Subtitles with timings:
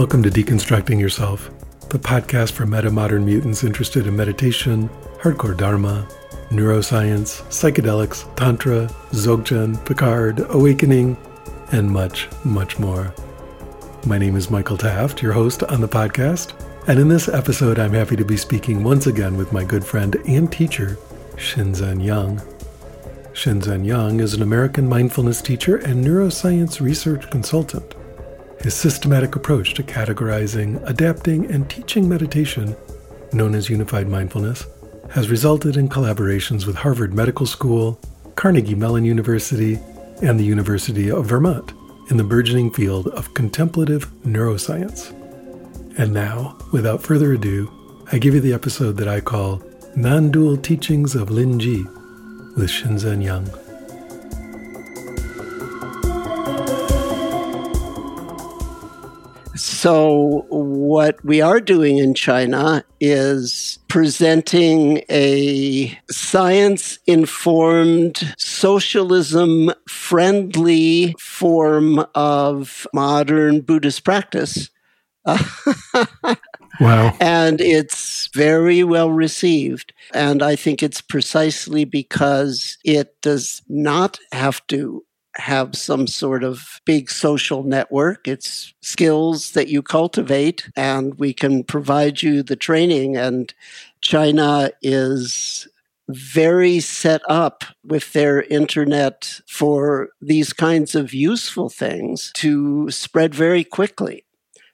[0.00, 1.50] Welcome to Deconstructing Yourself,
[1.90, 4.88] the podcast for meta modern mutants interested in meditation,
[5.20, 6.08] hardcore dharma,
[6.48, 11.18] neuroscience, psychedelics, tantra, dzogchen, Picard, awakening,
[11.72, 13.12] and much, much more.
[14.06, 16.54] My name is Michael Taft, your host on the podcast,
[16.88, 20.16] and in this episode, I'm happy to be speaking once again with my good friend
[20.26, 20.96] and teacher,
[21.36, 22.40] Shinzen Young.
[23.34, 27.96] Shinzen Young is an American mindfulness teacher and neuroscience research consultant.
[28.62, 32.76] His systematic approach to categorizing, adapting, and teaching meditation,
[33.32, 34.66] known as unified mindfulness,
[35.10, 37.98] has resulted in collaborations with Harvard Medical School,
[38.36, 39.78] Carnegie Mellon University,
[40.22, 41.72] and the University of Vermont
[42.10, 45.10] in the burgeoning field of contemplative neuroscience.
[45.98, 47.72] And now, without further ado,
[48.12, 49.62] I give you the episode that I call
[49.96, 51.82] Non Dual Teachings of Lin Ji
[52.56, 53.48] with Shinzen Young.
[59.82, 72.04] So, what we are doing in China is presenting a science informed, socialism friendly form
[72.14, 74.68] of modern Buddhist practice.
[75.24, 77.16] wow.
[77.18, 79.94] And it's very well received.
[80.12, 86.80] And I think it's precisely because it does not have to have some sort of
[86.84, 88.26] big social network.
[88.26, 93.16] It's skills that you cultivate, and we can provide you the training.
[93.16, 93.52] And
[94.00, 95.68] China is
[96.08, 103.62] very set up with their internet for these kinds of useful things to spread very
[103.62, 104.24] quickly.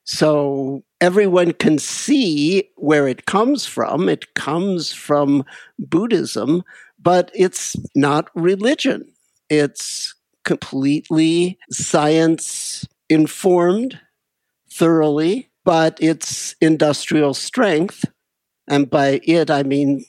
[0.05, 4.09] So everyone can see where it comes from.
[4.09, 5.45] It comes from
[5.79, 6.63] Buddhism,
[6.99, 9.13] but it's not religion.
[9.51, 10.15] It's
[10.47, 14.01] completely science informed
[14.73, 18.07] thoroughly, but it's industrial strength.
[18.67, 20.05] And by it, I mean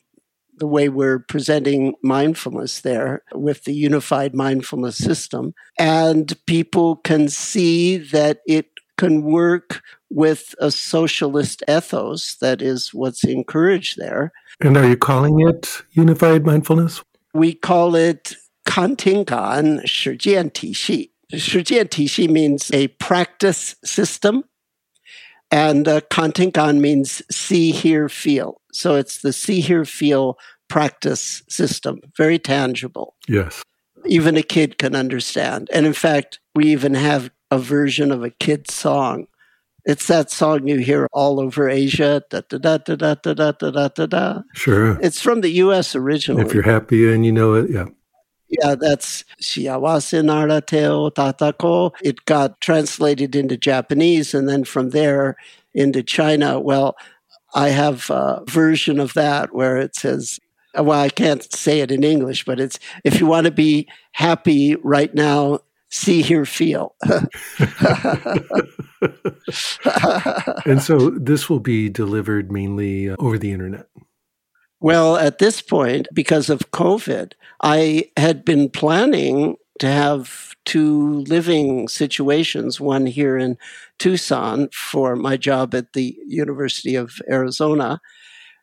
[0.58, 5.54] the way we're presenting mindfulness there with the unified mindfulness system.
[5.78, 13.24] And people can see that it can work with a socialist ethos that is what's
[13.24, 14.32] encouraged there.
[14.62, 17.04] And are you calling it unified mindfulness?
[17.34, 18.36] We call it
[18.68, 21.10] Kantingan Shijian Tishi.
[21.34, 24.44] Shijian Tishi means a practice system,
[25.50, 28.62] and uh, Kantingan means see, hear, feel.
[28.72, 33.16] So it's the see, hear, feel practice system, very tangible.
[33.28, 33.64] Yes.
[34.06, 35.70] Even a kid can understand.
[35.74, 39.28] And in fact, we even have a version of a kid's song.
[39.86, 42.22] It's that song you hear all over Asia.
[42.30, 44.42] Da da da da da da da da da da.
[44.54, 45.00] Sure.
[45.02, 45.96] It's from the U.S.
[45.96, 46.46] originally.
[46.46, 47.86] If you're happy and you know it, yeah.
[48.50, 51.92] Yeah, that's Shiawase Narateo Tatako.
[52.02, 55.36] It got translated into Japanese and then from there
[55.74, 56.60] into China.
[56.60, 56.96] Well,
[57.54, 60.40] I have a version of that where it says,
[60.76, 64.76] well, I can't say it in English, but it's if you want to be happy
[64.78, 65.60] right now,
[65.90, 66.96] see, hear, feel.
[70.66, 73.88] and so this will be delivered mainly uh, over the internet.
[74.80, 81.88] Well, at this point, because of COVID, I had been planning to have two living
[81.88, 83.58] situations one here in
[84.00, 88.00] Tucson for my job at the University of Arizona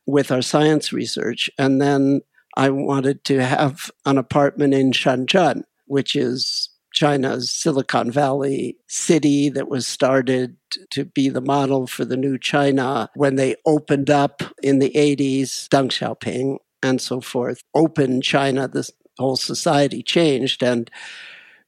[0.07, 1.51] with our science research.
[1.59, 2.21] And then
[2.57, 9.69] I wanted to have an apartment in Shenzhen, which is China's Silicon Valley city that
[9.69, 10.57] was started
[10.91, 15.69] to be the model for the new China when they opened up in the 80s,
[15.69, 20.63] Deng Xiaoping and so forth, opened China, this whole society changed.
[20.63, 20.91] And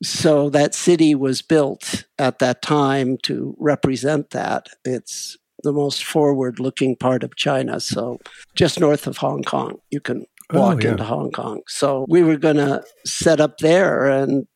[0.02, 4.68] so that city was built at that time to represent that.
[4.84, 7.80] It's the most forward looking part of China.
[7.80, 8.18] So
[8.54, 10.90] just north of Hong Kong, you can oh, walk oh, yeah.
[10.92, 11.62] into Hong Kong.
[11.66, 14.46] So we were going to set up there and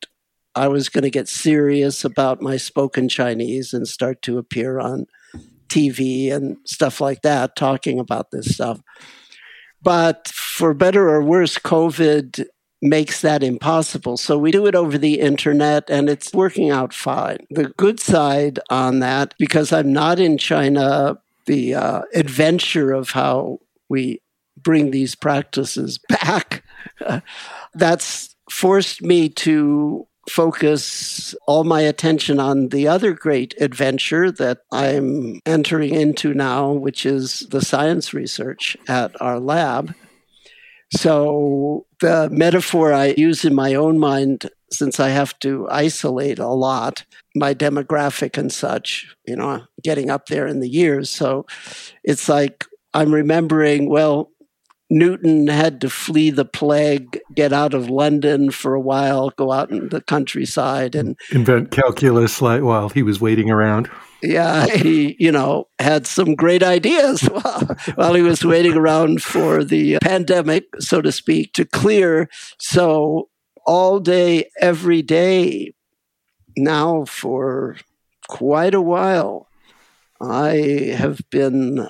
[0.55, 5.07] I was going to get serious about my spoken Chinese and start to appear on
[5.69, 8.81] TV and stuff like that, talking about this stuff.
[9.81, 12.45] But for better or worse, COVID
[12.81, 14.17] makes that impossible.
[14.17, 17.45] So we do it over the internet and it's working out fine.
[17.49, 23.59] The good side on that, because I'm not in China, the uh, adventure of how
[23.87, 24.21] we
[24.57, 26.63] bring these practices back,
[27.73, 35.41] that's forced me to focus all my attention on the other great adventure that I'm
[35.45, 39.93] entering into now, which is the science research at our lab.
[40.93, 46.47] So, the metaphor I use in my own mind, since I have to isolate a
[46.47, 47.05] lot,
[47.35, 51.09] my demographic and such, you know, getting up there in the years.
[51.09, 51.45] So,
[52.03, 54.31] it's like I'm remembering, well,
[54.91, 59.71] Newton had to flee the plague, get out of London for a while, go out
[59.71, 63.89] in the countryside and invent calculus like while he was waiting around.
[64.21, 69.63] Yeah, he, you know, had some great ideas while, while he was waiting around for
[69.63, 72.29] the pandemic, so to speak, to clear.
[72.59, 73.29] So
[73.65, 75.73] all day, every day,
[76.57, 77.77] now for
[78.27, 79.47] quite a while,
[80.19, 81.87] I have been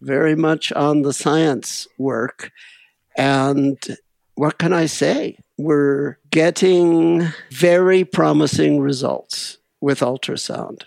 [0.00, 2.50] very much on the science work.
[3.16, 3.78] And
[4.34, 5.38] what can I say?
[5.56, 10.82] We're getting very promising results with ultrasound,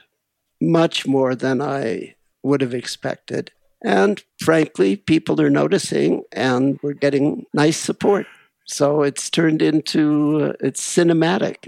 [0.62, 3.52] much more than I would have expected.
[3.84, 8.28] And frankly, people are noticing and we're getting nice support.
[8.66, 11.68] So it's turned into, it's cinematic.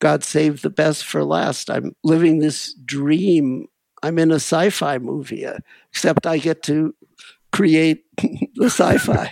[0.00, 1.70] God save the best for last.
[1.70, 3.68] I'm living this dream
[4.02, 5.58] I'm in a sci-fi movie, uh,
[5.90, 6.94] except I get to
[7.52, 8.04] create
[8.56, 9.30] the sci-fi.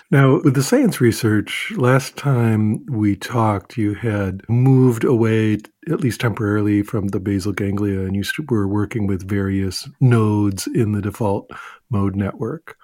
[0.10, 5.58] now, with the science research, last time we talked, you had moved away,
[5.90, 10.92] at least temporarily, from the basal ganglia, and you were working with various nodes in
[10.92, 11.50] the default
[11.90, 12.76] mode network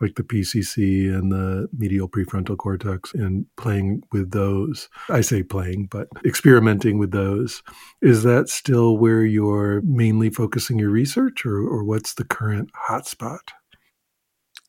[0.00, 4.88] like the PCC and the medial prefrontal cortex and playing with those.
[5.08, 7.62] I say playing, but experimenting with those.
[8.02, 13.50] Is that still where you're mainly focusing your research or, or what's the current hotspot?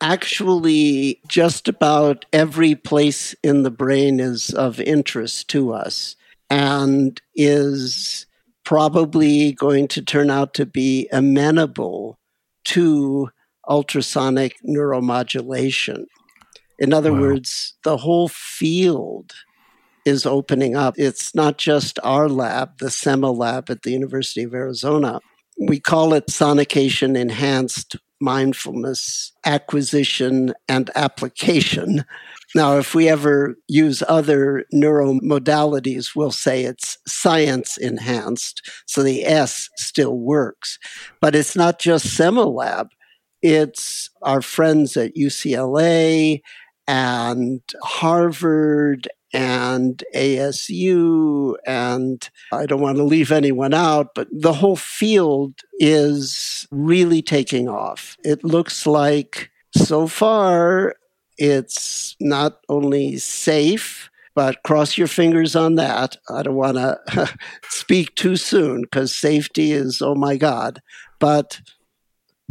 [0.01, 6.16] Actually, just about every place in the brain is of interest to us
[6.50, 8.25] and is
[8.66, 12.19] probably going to turn out to be amenable
[12.66, 13.30] to
[13.68, 16.06] ultrasonic neuromodulation.
[16.80, 17.22] In other wow.
[17.22, 19.34] words, the whole field
[20.06, 20.96] is opening up.
[20.98, 25.20] It's not just our lab, the SEMA lab at the University of Arizona.
[25.58, 32.06] We call it sonication enhanced mindfulness acquisition and application.
[32.54, 38.70] Now, if we ever use other neuromodalities, we'll say it's science enhanced.
[38.86, 40.80] So the S still works.
[41.20, 42.48] But it's not just SEMA
[43.46, 46.42] it's our friends at UCLA
[46.88, 54.76] and Harvard and ASU, and I don't want to leave anyone out, but the whole
[54.76, 58.18] field is really taking off.
[58.24, 60.96] It looks like so far
[61.38, 66.18] it's not only safe, but cross your fingers on that.
[66.30, 67.38] I don't want to
[67.70, 70.82] speak too soon because safety is, oh my God.
[71.20, 71.62] But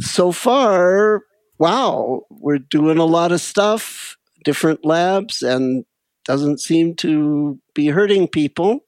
[0.01, 1.21] so far,
[1.57, 5.85] wow, we're doing a lot of stuff, different labs, and
[6.25, 8.81] doesn't seem to be hurting people.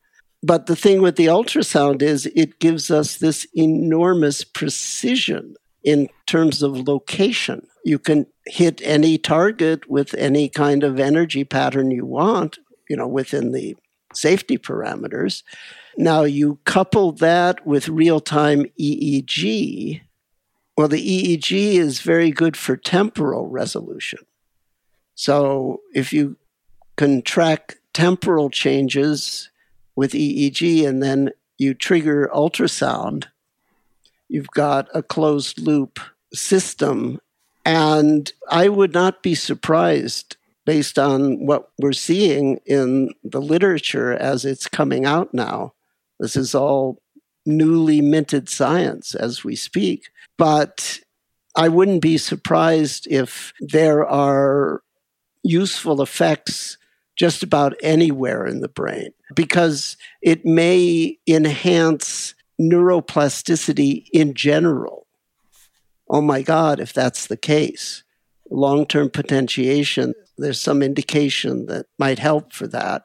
[0.44, 6.62] But the thing with the ultrasound is it gives us this enormous precision in terms
[6.62, 7.66] of location.
[7.86, 12.60] You can hit any target with any kind of energy pattern you want,
[12.90, 13.76] you know, within the
[14.14, 15.44] safety parameters.
[15.98, 20.02] Now you couple that with real time EEG,
[20.78, 24.20] well, the EEG is very good for temporal resolution.
[25.16, 26.38] So if you
[26.96, 29.50] can track temporal changes
[29.96, 33.26] with EEG and then you trigger ultrasound,
[34.30, 36.00] you've got a closed loop
[36.32, 37.20] system.
[37.66, 44.46] And I would not be surprised based on what we're seeing in the literature as
[44.46, 45.74] it's coming out now.
[46.20, 47.02] This is all
[47.48, 50.10] newly minted science as we speak.
[50.38, 51.00] But
[51.56, 54.84] I wouldn't be surprised if there are
[55.44, 56.78] useful effects
[57.16, 65.08] just about anywhere in the brain because it may enhance neuroplasticity in general.
[66.10, 68.04] Oh my God, if that's the case.
[68.50, 73.04] Long term potentiation, there's some indication that might help for that.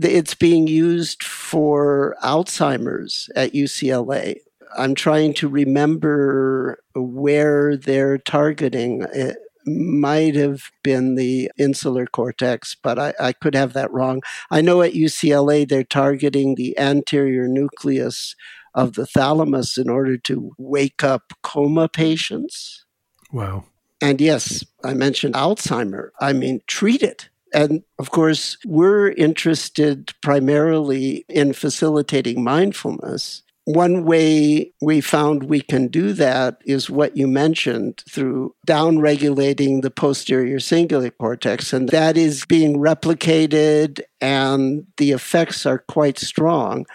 [0.00, 4.38] It's being used for Alzheimer's at UCLA.
[4.76, 9.06] I'm trying to remember where they're targeting.
[9.12, 14.22] It might have been the insular cortex, but I, I could have that wrong.
[14.50, 18.36] I know at UCLA they're targeting the anterior nucleus
[18.74, 22.84] of the thalamus in order to wake up coma patients.
[23.32, 23.64] Wow.
[24.00, 26.10] And yes, I mentioned Alzheimer.
[26.20, 27.28] I mean, treat it.
[27.56, 33.42] And of course, we're interested primarily in facilitating mindfulness.
[33.66, 39.90] one way we found we can do that is what you mentioned through downregulating the
[39.90, 41.72] posterior cingulate cortex.
[41.72, 46.86] And that is being replicated, and the effects are quite strong.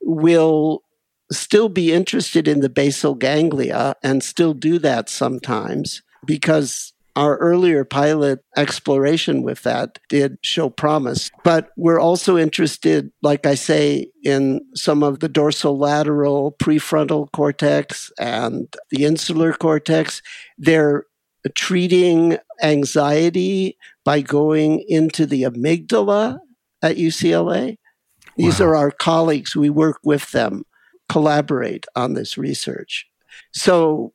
[0.00, 0.82] We'll
[1.30, 7.84] still be interested in the basal ganglia and still do that sometimes because our earlier
[7.84, 11.30] pilot exploration with that did show promise.
[11.44, 18.66] But we're also interested, like I say, in some of the dorsolateral prefrontal cortex and
[18.90, 20.22] the insular cortex.
[20.58, 21.04] They're
[21.54, 26.38] treating anxiety by going into the amygdala
[26.82, 27.76] at UCLA.
[28.36, 28.66] These wow.
[28.66, 29.54] are our colleagues.
[29.54, 30.64] We work with them,
[31.08, 33.06] collaborate on this research.
[33.52, 34.12] So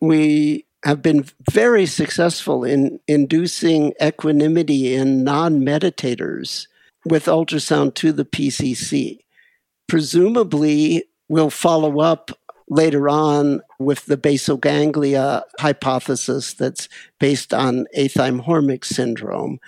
[0.00, 6.66] we have been very successful in inducing equanimity in non meditators
[7.04, 9.18] with ultrasound to the PCC.
[9.88, 12.30] Presumably, we'll follow up
[12.68, 16.88] later on with the basal ganglia hypothesis that's
[17.20, 19.58] based on athymhormic syndrome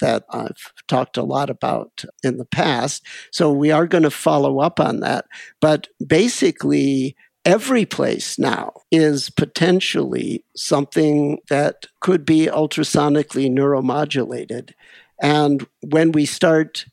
[0.00, 3.06] that I've talked a lot about in the past.
[3.30, 5.26] So we are going to follow up on that.
[5.60, 14.72] But basically, every place now is potentially something that could be ultrasonically neuromodulated.
[15.20, 16.86] And when we start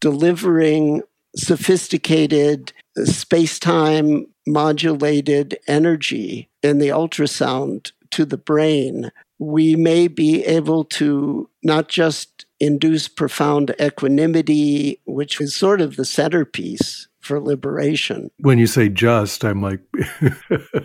[0.00, 1.02] delivering
[1.36, 2.72] sophisticated
[3.04, 11.48] space time modulated energy in the ultrasound to the brain, we may be able to
[11.62, 18.30] not just induce profound equanimity, which is sort of the centerpiece for liberation.
[18.38, 19.80] When you say just, I'm like,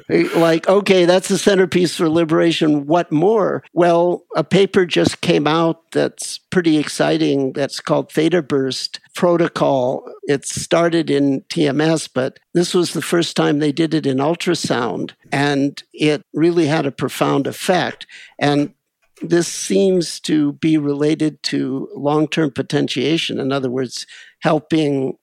[0.35, 2.85] like, okay, that's the centerpiece for liberation.
[2.85, 3.63] What more?
[3.73, 7.53] Well, a paper just came out that's pretty exciting.
[7.53, 10.07] That's called Theta Burst Protocol.
[10.23, 15.11] It started in TMS, but this was the first time they did it in ultrasound,
[15.31, 18.05] and it really had a profound effect.
[18.39, 18.73] And
[19.21, 23.39] this seems to be related to long term potentiation.
[23.39, 24.05] In other words,
[24.41, 25.17] helping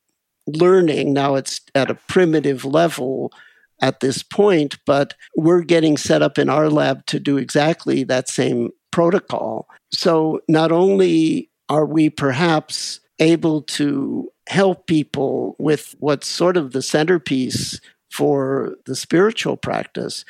[0.47, 1.13] learning.
[1.13, 3.33] Now it's at a primitive level
[3.81, 8.29] at this point, but we're getting set up in our lab to do exactly that
[8.29, 9.69] same protocol.
[9.93, 16.83] So not only are we perhaps able to help people with what's sort of the
[16.83, 20.25] centerpiece for the spiritual practice,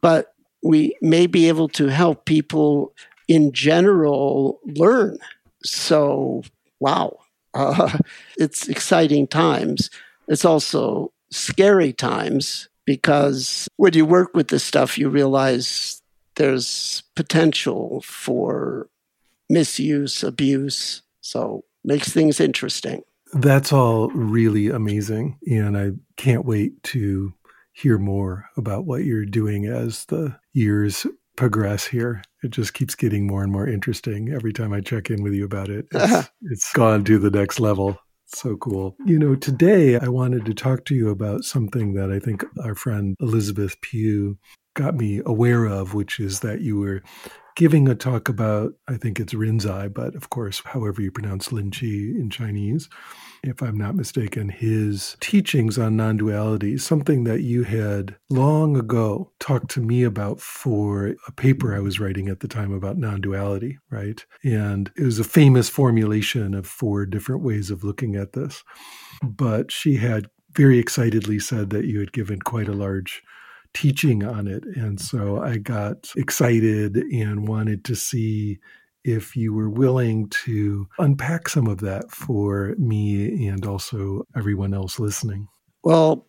[0.00, 2.92] but we may be able to help people
[3.28, 5.18] in general learn.
[5.62, 6.42] So,
[6.80, 7.19] wow,
[7.54, 7.98] uh,
[8.38, 9.90] it's exciting times.
[10.28, 16.02] It's also scary times because when you work with this stuff, you realize
[16.36, 18.88] there's potential for
[19.48, 21.02] misuse, abuse.
[21.20, 23.02] So makes things interesting.
[23.32, 25.38] That's all really amazing.
[25.46, 27.32] And I can't wait to
[27.72, 31.06] hear more about what you're doing as the years
[31.40, 32.22] progress here.
[32.42, 35.46] It just keeps getting more and more interesting every time I check in with you
[35.46, 35.86] about it.
[35.90, 37.98] It's, it's gone to the next level.
[38.26, 38.94] So cool.
[39.06, 42.74] You know, today I wanted to talk to you about something that I think our
[42.74, 44.36] friend Elizabeth Pugh
[44.74, 47.00] got me aware of, which is that you were
[47.56, 51.70] giving a talk about, I think it's Rinzai, but of course, however you pronounce Lin
[51.70, 52.90] Chi in Chinese
[53.42, 59.32] if I'm not mistaken, his teachings on non duality, something that you had long ago
[59.38, 63.20] talked to me about for a paper I was writing at the time about non
[63.20, 64.24] duality, right?
[64.42, 68.62] And it was a famous formulation of four different ways of looking at this.
[69.22, 73.22] But she had very excitedly said that you had given quite a large
[73.72, 74.64] teaching on it.
[74.76, 78.58] And so I got excited and wanted to see
[79.04, 84.98] if you were willing to unpack some of that for me and also everyone else
[84.98, 85.48] listening.
[85.82, 86.26] Well,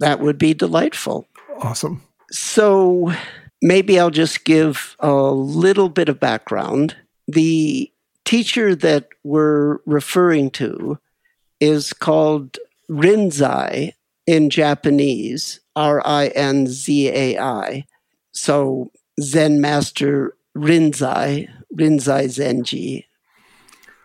[0.00, 1.26] that would be delightful.
[1.60, 2.02] Awesome.
[2.30, 3.12] So
[3.62, 6.96] maybe I'll just give a little bit of background.
[7.26, 7.90] The
[8.24, 10.98] teacher that we're referring to
[11.60, 12.58] is called
[12.90, 13.92] Rinzai
[14.26, 17.86] in Japanese, R I N Z A I.
[18.32, 23.04] So Zen Master Rinzai, Rinzai Zenji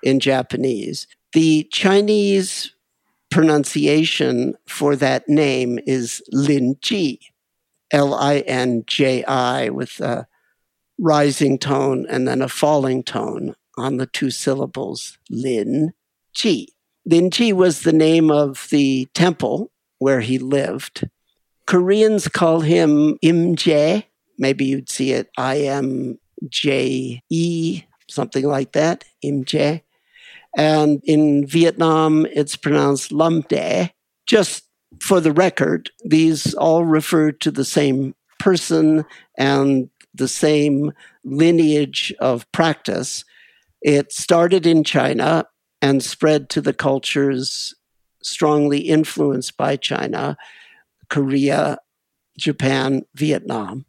[0.03, 1.07] in Japanese.
[1.33, 2.73] The Chinese
[3.31, 7.19] pronunciation for that name is Lin Ji,
[7.91, 10.27] L I N J I, with a
[10.99, 15.93] rising tone and then a falling tone on the two syllables, Lin
[16.33, 16.69] Ji.
[17.05, 21.09] Lin Ji was the name of the temple where he lived.
[21.65, 24.03] Koreans call him Imje.
[24.37, 26.19] Maybe you'd see it I M
[26.49, 29.81] J E, something like that, MJ.
[30.55, 33.91] And in Vietnam, it's pronounced Lam De.
[34.25, 34.63] Just
[34.99, 39.05] for the record, these all refer to the same person
[39.37, 40.91] and the same
[41.23, 43.25] lineage of practice.
[43.81, 45.45] It started in China
[45.81, 47.73] and spread to the cultures
[48.21, 50.37] strongly influenced by China,
[51.09, 51.77] Korea,
[52.37, 53.85] Japan, Vietnam.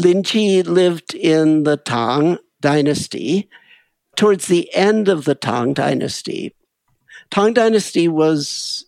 [0.00, 3.48] Lin Chi lived in the Tang dynasty.
[4.16, 6.54] Towards the end of the Tang dynasty,
[7.30, 8.86] Tang dynasty was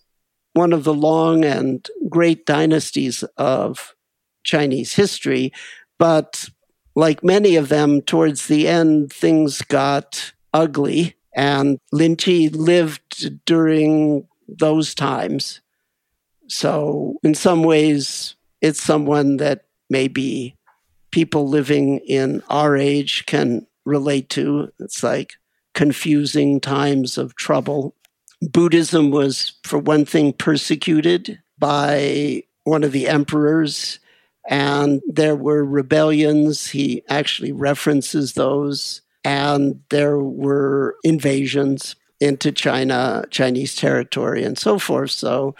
[0.53, 3.95] one of the long and great dynasties of
[4.43, 5.51] Chinese history,
[5.97, 6.49] but
[6.95, 11.15] like many of them, towards the end, things got ugly.
[11.35, 15.61] And Lin Chi lived during those times.
[16.47, 20.55] So, in some ways, it's someone that maybe
[21.13, 24.71] people living in our age can relate to.
[24.79, 25.33] It's like
[25.73, 27.95] confusing times of trouble.
[28.41, 33.99] Buddhism was, for one thing, persecuted by one of the emperors
[34.49, 36.67] and there were rebellions.
[36.67, 39.01] He actually references those.
[39.23, 45.11] And there were invasions into China, Chinese territory, and so forth.
[45.11, 45.55] So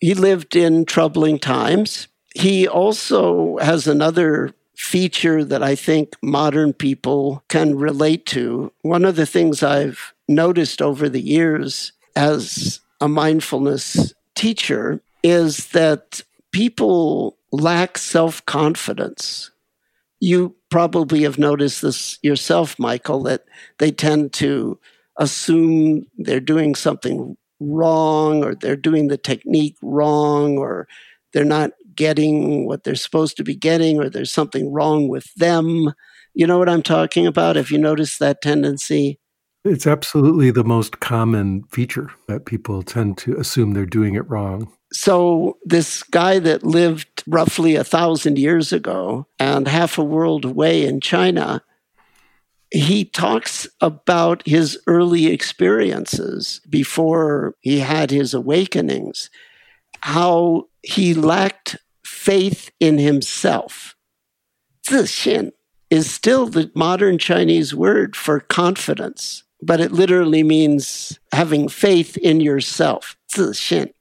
[0.00, 2.08] he lived in troubling times.
[2.34, 8.72] He also has another feature that I think modern people can relate to.
[8.82, 16.22] One of the things I've noticed over the years as a mindfulness teacher is that
[16.52, 19.50] people lack self confidence.
[20.20, 23.44] You probably have noticed this yourself, Michael, that
[23.78, 24.78] they tend to
[25.18, 30.86] assume they're doing something wrong or they're doing the technique wrong or
[31.32, 35.92] they're not getting what they're supposed to be getting or there's something wrong with them.
[36.34, 37.56] You know what I'm talking about?
[37.56, 39.18] If you notice that tendency?
[39.64, 44.72] It's absolutely the most common feature that people tend to assume they're doing it wrong.
[44.92, 50.86] So, this guy that lived roughly a thousand years ago and half a world away
[50.86, 51.62] in China,
[52.70, 59.30] he talks about his early experiences before he had his awakenings,
[60.00, 61.76] how he lacked
[62.26, 63.94] faith in himself.
[64.84, 65.52] Zixin
[65.90, 72.40] is still the modern Chinese word for confidence, but it literally means having faith in
[72.40, 73.92] yourself, zixin,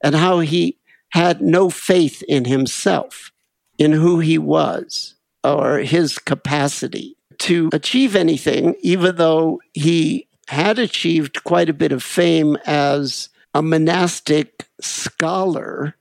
[0.00, 3.32] and how he had no faith in himself,
[3.78, 11.42] in who he was, or his capacity to achieve anything, even though he had achieved
[11.42, 15.96] quite a bit of fame as a monastic scholar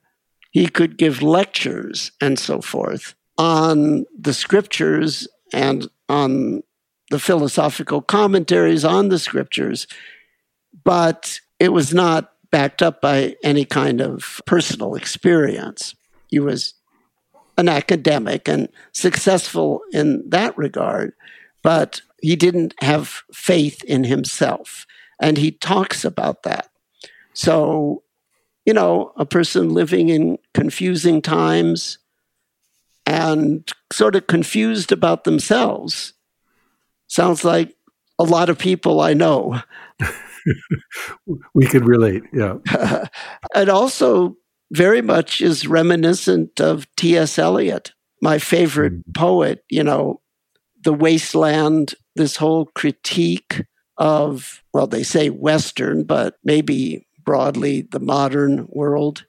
[0.52, 6.62] he could give lectures and so forth on the scriptures and on
[7.10, 9.88] the philosophical commentaries on the scriptures,
[10.84, 15.96] but it was not backed up by any kind of personal experience.
[16.28, 16.74] He was
[17.58, 21.14] an academic and successful in that regard,
[21.62, 24.86] but he didn't have faith in himself.
[25.20, 26.70] And he talks about that.
[27.34, 28.04] So,
[28.66, 31.98] you know, a person living in confusing times
[33.06, 36.14] and sort of confused about themselves
[37.08, 37.76] sounds like
[38.20, 39.62] a lot of people I know.
[41.54, 42.24] we could relate.
[42.34, 42.58] Yeah.
[43.56, 44.38] it also
[44.72, 47.38] very much is reminiscent of T.S.
[47.38, 49.14] Eliot, my favorite mm.
[49.14, 50.22] poet, you know,
[50.84, 53.66] The Wasteland, this whole critique
[53.98, 59.26] of, well, they say Western, but maybe broadly the modern world,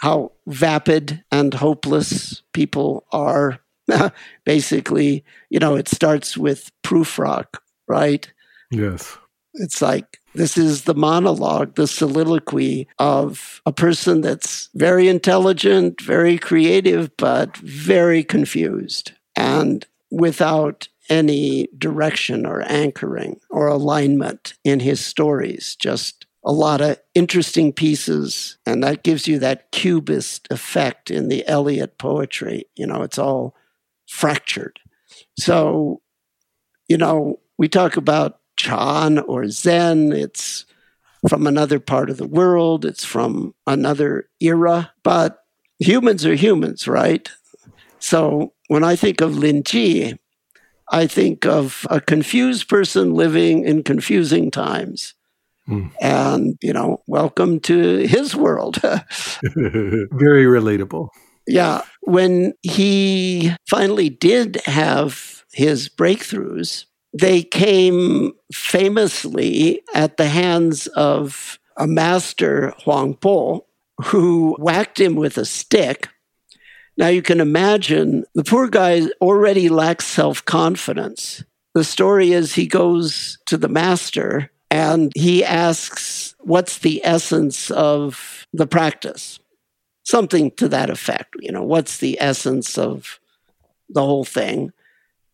[0.00, 3.58] how vapid and hopeless people are.
[4.44, 8.30] Basically, you know, it starts with Prufrock, right?
[8.70, 9.16] Yes.
[9.54, 16.36] It's like this is the monologue, the soliloquy of a person that's very intelligent, very
[16.36, 25.76] creative, but very confused and without any direction or anchoring or alignment in his stories.
[25.76, 28.56] Just a lot of interesting pieces.
[28.64, 32.66] And that gives you that cubist effect in the Eliot poetry.
[32.76, 33.56] You know, it's all
[34.08, 34.78] fractured.
[35.38, 36.00] So,
[36.88, 40.12] you know, we talk about Chan or Zen.
[40.12, 40.64] It's
[41.28, 42.84] from another part of the world.
[42.84, 44.92] It's from another era.
[45.02, 45.42] But
[45.80, 47.28] humans are humans, right?
[47.98, 50.16] So when I think of Lin Chi,
[50.92, 55.14] I think of a confused person living in confusing times.
[55.68, 55.92] Mm.
[56.00, 58.76] And, you know, welcome to his world.
[58.82, 61.08] Very relatable.
[61.46, 61.82] Yeah.
[62.02, 66.84] When he finally did have his breakthroughs,
[67.18, 73.66] they came famously at the hands of a master, Huang Po,
[74.04, 76.08] who whacked him with a stick.
[76.98, 81.44] Now you can imagine the poor guy already lacks self confidence.
[81.74, 88.46] The story is he goes to the master and he asks, What's the essence of
[88.52, 89.40] the practice?
[90.04, 91.34] Something to that effect.
[91.40, 93.18] You know, what's the essence of
[93.88, 94.72] the whole thing?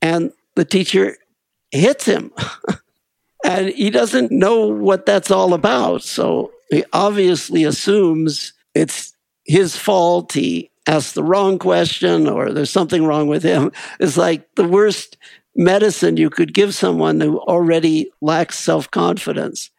[0.01, 1.17] And the teacher
[1.71, 2.33] hits him.
[3.45, 6.03] and he doesn't know what that's all about.
[6.03, 9.15] So he obviously assumes it's
[9.45, 10.33] his fault.
[10.33, 13.73] He asked the wrong question or there's something wrong with him.
[14.01, 15.17] It's like the worst
[15.55, 19.71] medicine you could give someone who already lacks self confidence.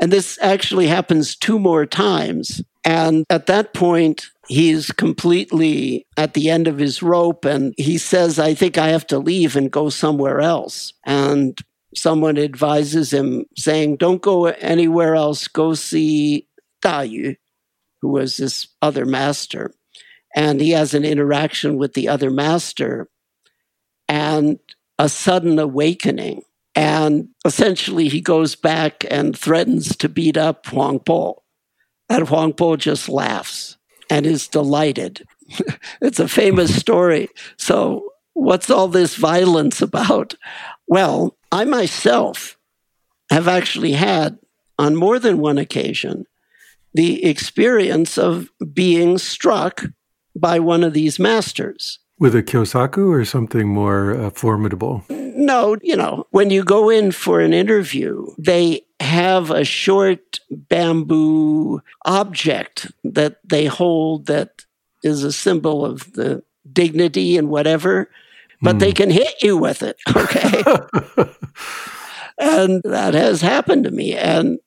[0.00, 2.62] And this actually happens two more times.
[2.84, 8.38] And at that point, he's completely at the end of his rope and he says,
[8.38, 10.92] I think I have to leave and go somewhere else.
[11.04, 11.58] And
[11.94, 16.46] someone advises him, saying, Don't go anywhere else, go see
[16.80, 17.36] Da Yu,
[18.00, 19.72] who was this other master.
[20.34, 23.08] And he has an interaction with the other master.
[24.08, 24.58] And
[24.98, 26.42] a sudden awakening.
[26.74, 31.42] And essentially, he goes back and threatens to beat up Huang Po.
[32.08, 33.76] And Huang Po just laughs
[34.08, 35.26] and is delighted.
[36.00, 37.28] it's a famous story.
[37.56, 40.34] So, what's all this violence about?
[40.86, 42.56] Well, I myself
[43.30, 44.38] have actually had,
[44.78, 46.26] on more than one occasion,
[46.94, 49.84] the experience of being struck
[50.34, 51.98] by one of these masters.
[52.18, 55.04] With a Kyosaku or something more uh, formidable?
[55.08, 61.80] No, you know, when you go in for an interview, they have a short bamboo
[62.04, 64.64] object that they hold that
[65.04, 68.10] is a symbol of the dignity and whatever,
[68.60, 68.80] but mm.
[68.80, 68.96] they hmm.
[68.96, 69.96] can hit you with it.
[70.16, 70.62] Okay.
[72.38, 74.14] and that has happened to me.
[74.14, 74.58] And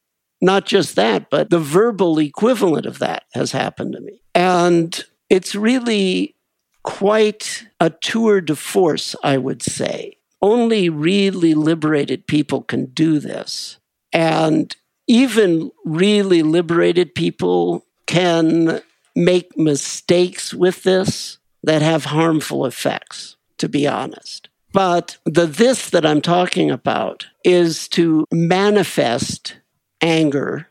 [0.41, 4.21] not just that, but the verbal equivalent of that has happened to me.
[4.33, 6.35] And it's really
[6.83, 10.17] quite a tour de force, I would say.
[10.41, 13.77] Only really liberated people can do this.
[14.11, 14.75] And
[15.07, 18.81] even really liberated people can
[19.15, 24.49] make mistakes with this that have harmful effects, to be honest.
[24.73, 29.57] But the this that I'm talking about is to manifest
[30.01, 30.67] anger,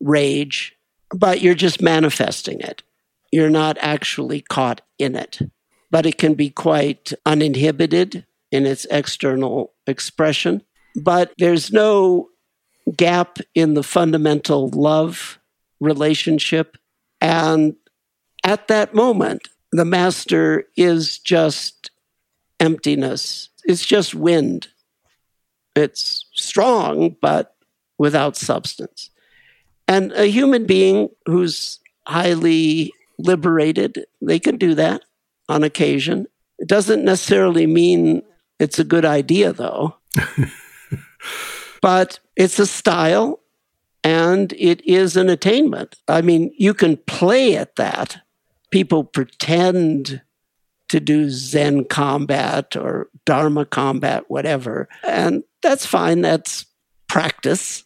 [0.00, 0.76] rage,
[1.10, 2.82] but you're just manifesting it
[3.32, 5.40] you're not actually caught in it.
[5.90, 10.62] But it can be quite uninhibited in its external expression.
[10.94, 12.28] But there's no
[12.96, 15.38] gap in the fundamental love
[15.80, 16.76] relationship.
[17.20, 17.74] And
[18.44, 21.90] at that moment, the master is just
[22.60, 23.48] emptiness.
[23.64, 24.68] It's just wind.
[25.74, 27.54] It's strong, but
[27.98, 29.10] without substance.
[29.88, 34.06] And a human being who's highly liberated.
[34.20, 35.02] They can do that
[35.48, 36.26] on occasion.
[36.58, 38.22] It doesn't necessarily mean
[38.58, 39.96] it's a good idea, though.
[41.82, 43.40] but it's a style
[44.04, 45.96] and it is an attainment.
[46.08, 48.22] I mean, you can play at that.
[48.70, 50.22] People pretend
[50.88, 54.88] to do Zen combat or Dharma combat, whatever.
[55.02, 56.20] And that's fine.
[56.20, 56.66] That's
[57.08, 57.84] practice.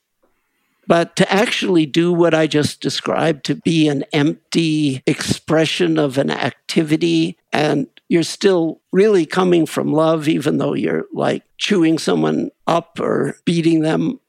[0.86, 6.30] But to actually do what I just described, to be an empty expression of an
[6.30, 13.00] activity, and you're still really coming from love, even though you're like chewing someone up
[13.00, 14.20] or beating them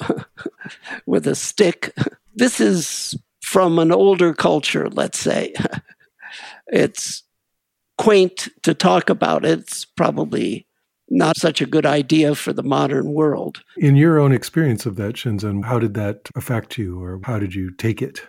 [1.05, 1.93] with a stick.
[2.35, 5.53] This is from an older culture, let's say.
[6.67, 7.23] it's
[7.97, 9.45] quaint to talk about.
[9.45, 10.66] It's probably
[11.09, 13.63] not such a good idea for the modern world.
[13.77, 17.55] In your own experience of that, Shinzen, how did that affect you or how did
[17.55, 18.21] you take it?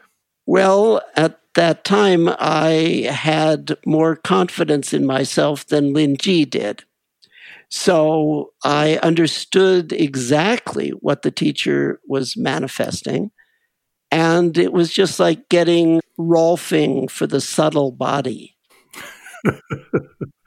[0.46, 6.84] Well, at that time, I had more confidence in myself than Lin Ji did.
[7.70, 13.30] So I understood exactly what the teacher was manifesting.
[14.10, 18.56] And it was just like getting Rolfing for the subtle body.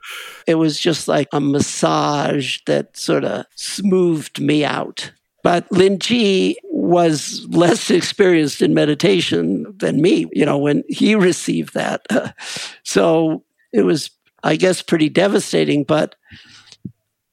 [0.46, 5.12] It was just like a massage that sort of smoothed me out.
[5.42, 11.74] But Lin Ji was less experienced in meditation than me, you know, when he received
[11.74, 12.06] that.
[12.84, 14.10] so it was,
[14.42, 16.14] I guess, pretty devastating, but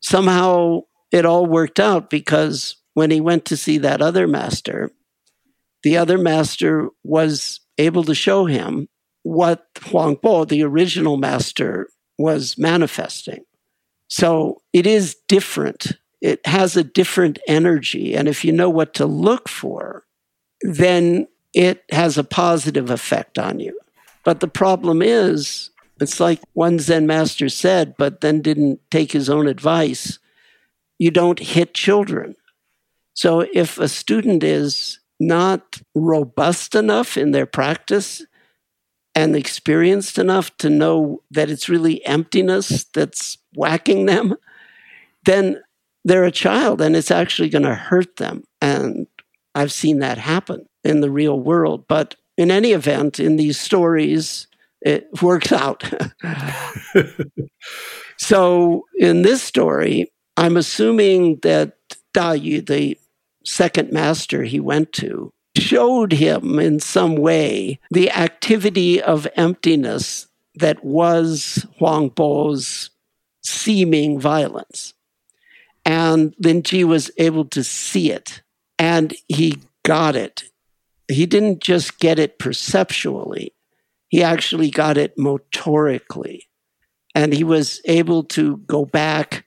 [0.01, 4.91] somehow it all worked out because when he went to see that other master,
[5.83, 8.87] the other master was able to show him
[9.23, 13.45] what Huang Po, the original master, was manifesting.
[14.09, 15.93] So it is different.
[16.21, 18.15] It has a different energy.
[18.15, 20.03] And if you know what to look for,
[20.61, 23.79] then it has a positive effect on you.
[24.25, 29.29] But the problem is, it's like one Zen master said, but then didn't take his
[29.29, 30.19] own advice.
[30.97, 32.35] You don't hit children.
[33.13, 38.25] So if a student is not robust enough in their practice
[39.15, 44.35] and experienced enough to know that it's really emptiness that's whacking them,
[45.25, 45.61] then
[46.05, 48.43] they're a child and it's actually going to hurt them.
[48.61, 49.07] And
[49.55, 51.85] I've seen that happen in the real world.
[51.87, 54.47] But in any event, in these stories,
[54.81, 55.83] it works out.
[58.17, 61.73] so in this story, I'm assuming that
[62.13, 62.97] Dayu, the
[63.43, 70.83] second master he went to, showed him in some way the activity of emptiness that
[70.83, 72.89] was Huang Bo's
[73.41, 74.93] seeming violence.
[75.85, 78.41] And Lin Ji was able to see it
[78.77, 80.43] and he got it.
[81.07, 83.53] He didn't just get it perceptually,
[84.07, 86.43] he actually got it motorically.
[87.15, 89.45] And he was able to go back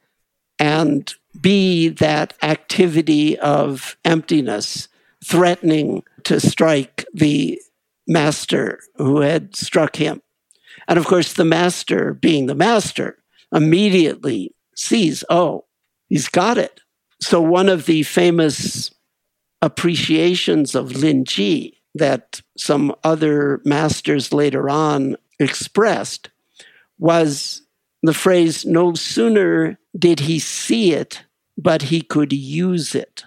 [0.59, 4.89] and be that activity of emptiness,
[5.25, 7.61] threatening to strike the
[8.07, 10.23] master who had struck him.
[10.89, 13.19] And of course, the master, being the master,
[13.53, 15.65] immediately sees, oh,
[16.09, 16.81] he's got it.
[17.21, 18.91] So, one of the famous
[19.61, 26.31] appreciations of Lin Ji that some other masters later on expressed
[26.99, 27.63] was
[28.03, 31.23] the phrase no sooner did he see it,
[31.57, 33.25] but he could use it.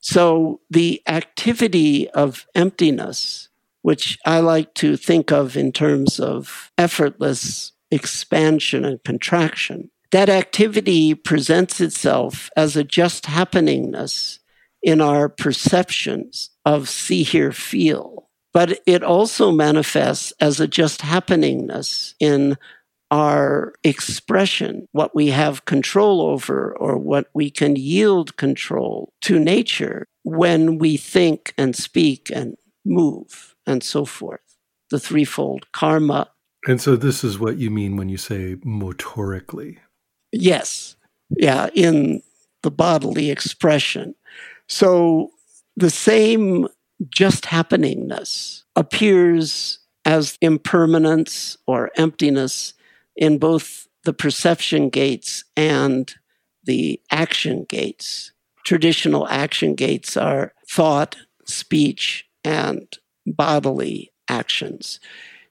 [0.00, 3.48] So the activity of emptiness,
[3.82, 11.14] which I like to think of in terms of effortless expansion and contraction, that activity
[11.14, 14.38] presents itself as a just happeningness
[14.82, 18.28] in our perceptions of see, hear, feel.
[18.52, 22.56] But it also manifests as a just happeningness in
[23.10, 30.06] our expression, what we have control over or what we can yield control to nature
[30.22, 34.40] when we think and speak and move and so forth.
[34.90, 36.30] The threefold karma.
[36.66, 39.78] And so this is what you mean when you say motorically.
[40.32, 40.96] Yes.
[41.36, 42.22] Yeah, in
[42.62, 44.14] the bodily expression.
[44.68, 45.30] So
[45.76, 46.68] the same
[47.08, 52.74] just happeningness appears as impermanence or emptiness
[53.20, 56.12] in both the perception gates and
[56.64, 58.32] the action gates.
[58.64, 64.98] Traditional action gates are thought, speech, and bodily actions.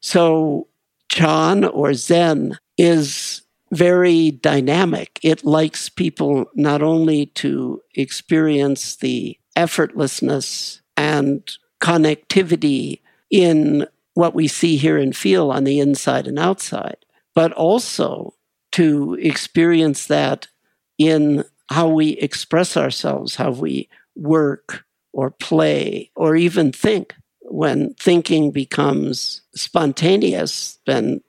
[0.02, 0.68] So,
[1.10, 5.20] Chan or Zen is very dynamic.
[5.24, 11.50] It likes people not only to experience the effortlessness and
[11.82, 16.98] connectivity in what we see, hear, and feel on the inside and outside,
[17.40, 18.34] but also
[18.74, 20.50] to experience that
[20.98, 27.16] in how we express ourselves, how we work or play or even think.
[27.44, 31.22] When thinking becomes spontaneous, then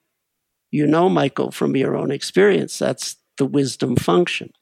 [0.73, 4.53] you know, Michael, from your own experience, that's the wisdom function.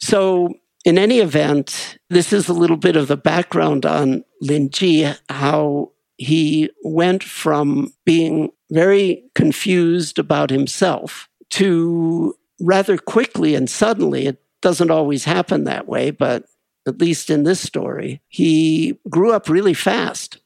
[0.00, 0.54] So,
[0.86, 5.91] in any event, this is a little bit of the background on Lin Ji, how
[6.22, 14.90] he went from being very confused about himself to rather quickly and suddenly, it doesn't
[14.90, 16.44] always happen that way, but
[16.86, 20.38] at least in this story, he grew up really fast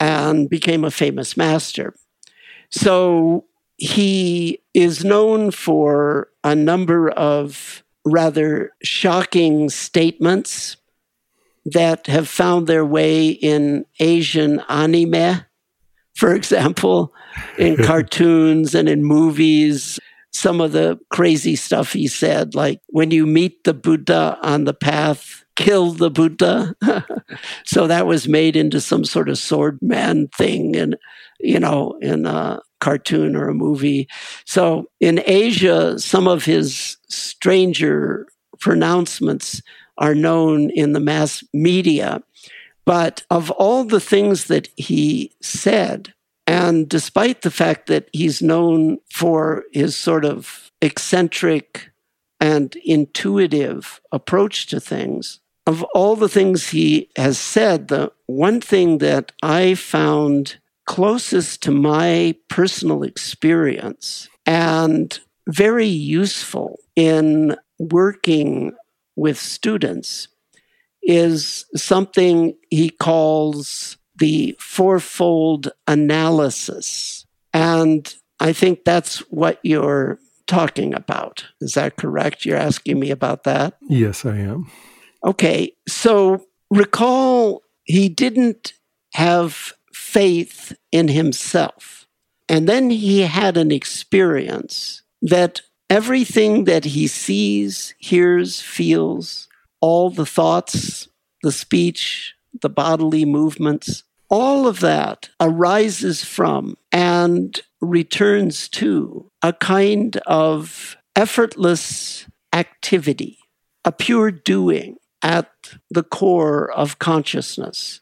[0.00, 1.94] and became a famous master.
[2.70, 3.44] So
[3.76, 10.76] he is known for a number of rather shocking statements
[11.72, 15.44] that have found their way in Asian anime,
[16.14, 17.12] for example,
[17.58, 19.98] in cartoons and in movies.
[20.32, 24.74] Some of the crazy stuff he said, like when you meet the Buddha on the
[24.74, 26.74] path, kill the Buddha.
[27.64, 30.96] so that was made into some sort of sword man thing, and
[31.40, 34.08] you know, in a cartoon or a movie.
[34.44, 38.26] So in Asia, some of his stranger
[38.60, 39.62] pronouncements
[39.98, 42.22] are known in the mass media.
[42.84, 46.14] But of all the things that he said,
[46.46, 51.90] and despite the fact that he's known for his sort of eccentric
[52.40, 58.98] and intuitive approach to things, of all the things he has said, the one thing
[58.98, 68.72] that I found closest to my personal experience and very useful in working
[69.16, 70.28] with students
[71.02, 77.26] is something he calls the fourfold analysis.
[77.52, 81.44] And I think that's what you're talking about.
[81.60, 82.44] Is that correct?
[82.44, 83.74] You're asking me about that?
[83.88, 84.70] Yes, I am.
[85.24, 85.72] Okay.
[85.88, 88.74] So recall he didn't
[89.14, 92.06] have faith in himself.
[92.48, 99.48] And then he had an experience that everything that he sees, hears, feels,
[99.80, 101.08] all the thoughts,
[101.42, 110.16] the speech, the bodily movements, all of that arises from and returns to a kind
[110.26, 113.38] of effortless activity,
[113.84, 115.50] a pure doing at
[115.90, 118.00] the core of consciousness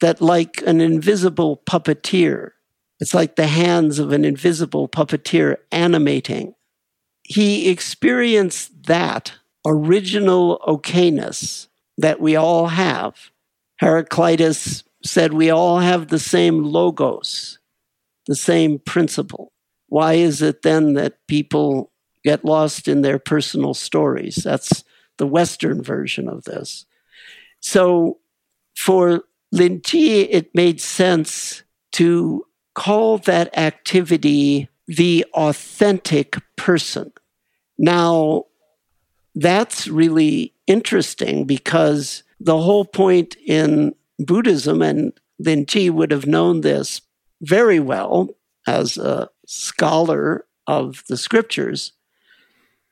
[0.00, 2.50] that, like an invisible puppeteer,
[3.00, 6.54] it's like the hands of an invisible puppeteer animating.
[7.28, 9.32] He experienced that
[9.66, 11.66] original okayness
[11.98, 13.30] that we all have.
[13.80, 17.58] Heraclitus said we all have the same logos,
[18.26, 19.52] the same principle.
[19.88, 21.90] Why is it then that people
[22.24, 24.36] get lost in their personal stories?
[24.36, 24.84] That's
[25.18, 26.86] the Western version of this.
[27.60, 28.18] So
[28.76, 31.62] for Lin Chi, it made sense
[31.92, 37.12] to call that activity the authentic person.
[37.78, 38.44] Now,
[39.34, 46.60] that's really interesting because the whole point in Buddhism, and Lin Chi would have known
[46.60, 47.02] this
[47.42, 48.30] very well
[48.66, 51.92] as a scholar of the scriptures.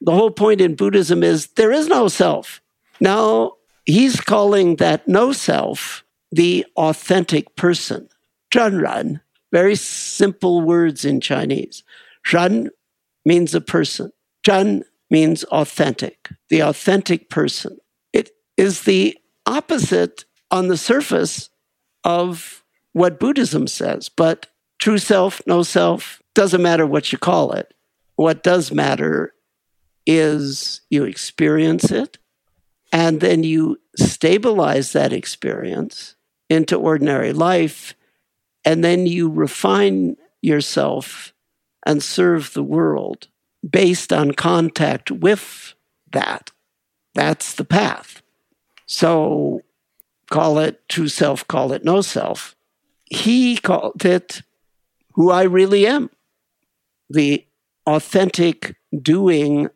[0.00, 2.61] The whole point in Buddhism is there is no self.
[3.00, 3.52] Now,
[3.85, 8.09] he's calling that no self the authentic person.
[8.52, 9.20] Zhenren,
[9.55, 11.85] very simple words in Chinese.
[12.33, 12.71] Ren
[13.25, 14.11] means a person.
[14.45, 17.79] Zhen means authentic, the authentic person.
[18.12, 21.51] It is the opposite on the surface
[22.03, 22.64] of
[22.95, 24.09] what Buddhism says.
[24.09, 24.49] But
[24.81, 27.73] true self, no self, doesn't matter what you call it.
[28.17, 29.35] What does matter
[30.05, 32.19] is you experience it
[32.93, 36.17] and then you stabilize that experience
[36.51, 37.95] into ordinary life
[38.64, 41.33] and then you refine yourself
[41.87, 43.29] and serve the world
[43.68, 45.74] based on contact with
[46.12, 46.50] that.
[47.14, 48.22] That's the path.
[48.87, 49.62] So
[50.31, 52.55] call it true self, call it no self.
[53.05, 54.42] He called it
[55.12, 56.11] who I really am,
[57.09, 57.46] the
[57.87, 59.68] authentic doing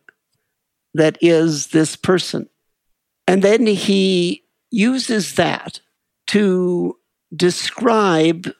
[0.95, 2.49] that is this person.
[3.27, 5.81] And then he uses that
[6.29, 6.97] to
[7.35, 8.51] describe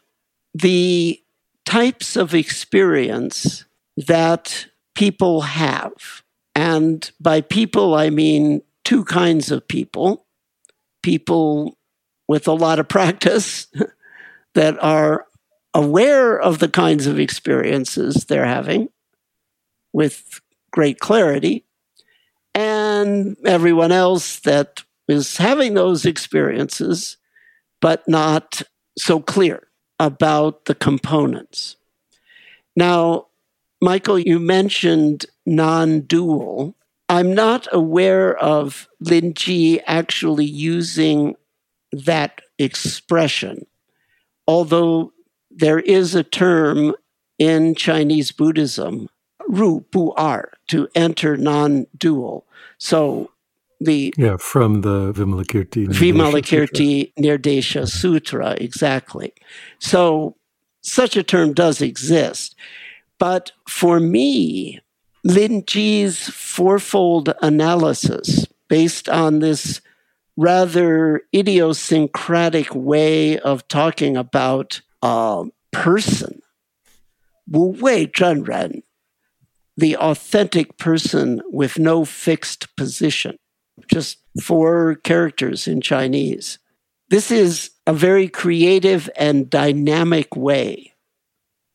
[0.61, 1.23] the
[1.65, 3.65] types of experience
[3.97, 6.23] that people have.
[6.55, 10.25] And by people, I mean two kinds of people
[11.03, 11.79] people
[12.27, 13.69] with a lot of practice
[14.55, 15.27] that are
[15.73, 18.89] aware of the kinds of experiences they're having
[19.93, 20.41] with
[20.73, 21.65] great clarity,
[22.55, 27.17] and everyone else that is having those experiences,
[27.81, 28.63] but not
[28.99, 29.68] so clear
[29.99, 31.77] about the components.
[32.77, 33.27] Now,
[33.81, 36.75] Michael, you mentioned non dual.
[37.09, 41.37] I'm not aware of Lin Chi actually using
[41.93, 43.67] that expression,
[44.47, 45.13] although
[45.51, 46.95] there is a term
[47.39, 49.09] in Chinese Buddhism,
[49.49, 52.47] ru bu ar, to enter non dual.
[52.79, 53.31] So
[53.81, 59.33] the yeah from the Vimalakirti Vimalakirti Nirdesha Sutra exactly.
[59.79, 60.37] So
[60.83, 62.55] such a term does exist,
[63.19, 64.81] but for me,
[65.25, 69.81] Lin Chi's fourfold analysis based on this
[70.37, 76.41] rather idiosyncratic way of talking about a person.
[77.51, 78.83] Wu Wei Zhen Ren,
[79.77, 83.39] the authentic person with no fixed position,
[83.87, 86.59] just four characters in Chinese.
[87.11, 90.95] This is a very creative and dynamic way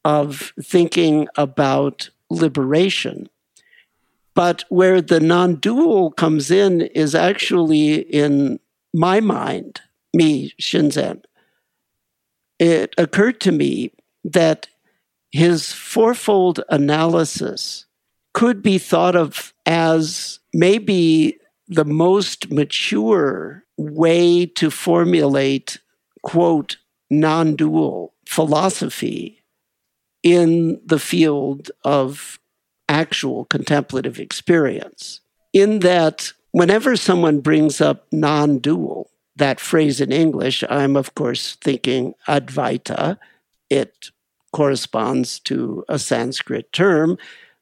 [0.06, 3.30] of thinking about liberation
[4.36, 8.60] but where the non dual comes in is actually in
[8.94, 9.82] my mind,
[10.14, 11.24] me, Shinzen.
[12.60, 13.92] It occurred to me
[14.24, 14.68] that
[15.32, 17.86] his fourfold analysis
[18.34, 21.38] could be thought of as maybe
[21.68, 25.80] the most mature way to formulate,
[26.22, 26.78] quote,
[27.10, 29.44] non dual philosophy
[30.24, 32.40] in the field of
[32.90, 35.22] actual contemplative experience.
[35.52, 41.56] In that, whenever someone brings up non dual, that phrase in English, I'm of course
[41.56, 43.18] thinking Advaita.
[43.70, 44.10] It
[44.52, 47.18] corresponds to a Sanskrit term,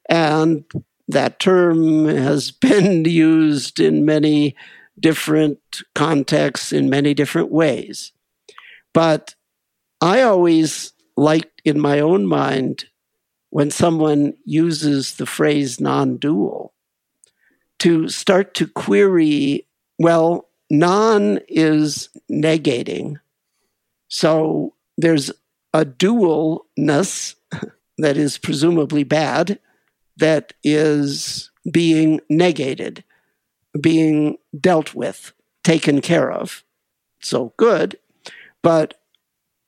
[0.08, 0.64] and
[1.08, 4.56] that term has been used in many
[4.98, 5.58] different
[5.94, 8.12] contexts in many different ways.
[8.92, 9.34] But
[10.00, 12.86] I always liked in my own mind
[13.50, 16.72] when someone uses the phrase non dual
[17.80, 19.66] to start to query
[19.98, 23.20] well, non is negating.
[24.08, 25.30] So there's
[25.72, 27.34] a dualness
[27.98, 29.58] that is presumably bad
[30.22, 33.02] that is being negated,
[33.80, 35.32] being dealt with,
[35.64, 36.62] taken care of.
[37.20, 37.98] So good.
[38.62, 38.94] But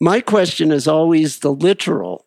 [0.00, 2.26] my question is always the literal.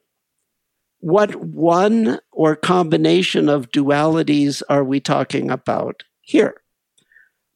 [1.00, 6.62] What one or combination of dualities are we talking about here?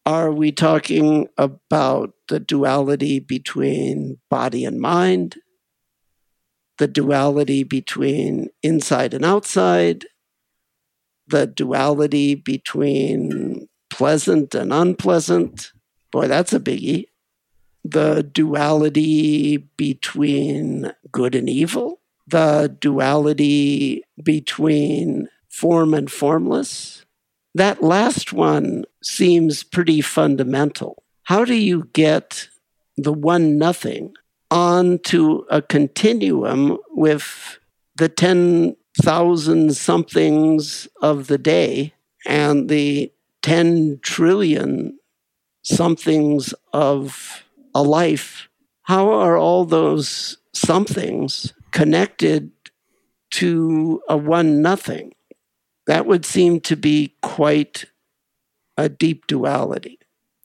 [0.05, 5.35] Are we talking about the duality between body and mind?
[6.77, 10.05] The duality between inside and outside?
[11.31, 15.71] The duality between pleasant and unpleasant?
[16.11, 17.05] Boy, that's a biggie.
[17.85, 22.01] The duality between good and evil?
[22.27, 27.05] The duality between form and formless?
[27.55, 31.01] That last one seems pretty fundamental.
[31.23, 32.49] How do you get
[32.97, 34.15] the one nothing
[34.49, 37.57] onto a continuum with
[37.95, 38.09] the
[38.97, 41.93] 10,000 somethings of the day
[42.25, 43.11] and the
[43.41, 44.97] 10 trillion
[45.63, 48.49] somethings of a life?
[48.83, 52.51] How are all those somethings connected
[53.31, 55.13] to a one nothing?
[55.87, 57.85] That would seem to be quite
[58.77, 59.99] a deep duality.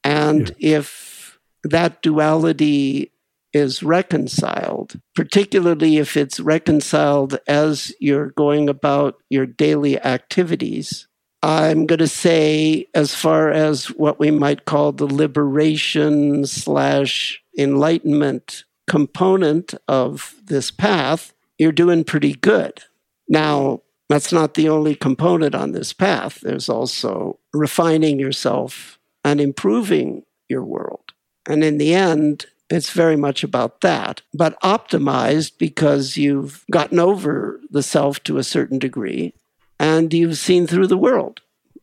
[0.05, 0.79] And yeah.
[0.79, 3.11] if that duality
[3.57, 11.09] is reconciled, particularly if it's reconciled as you're going about your daily activities,
[11.43, 18.65] I'm going to say, as far as what we might call the liberation slash enlightenment
[18.87, 22.83] component of this path, you're doing pretty good.
[23.29, 26.41] Now, that's not the only component on this path.
[26.41, 31.13] There's also refining yourself and improving your world.
[31.49, 37.61] And in the end, it's very much about that, but optimized because you've gotten over
[37.71, 39.35] the self to a certain degree
[39.79, 41.41] and you've seen through the world,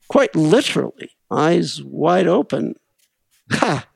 [0.08, 2.76] quite literally, eyes wide open.
[3.52, 3.88] Ha!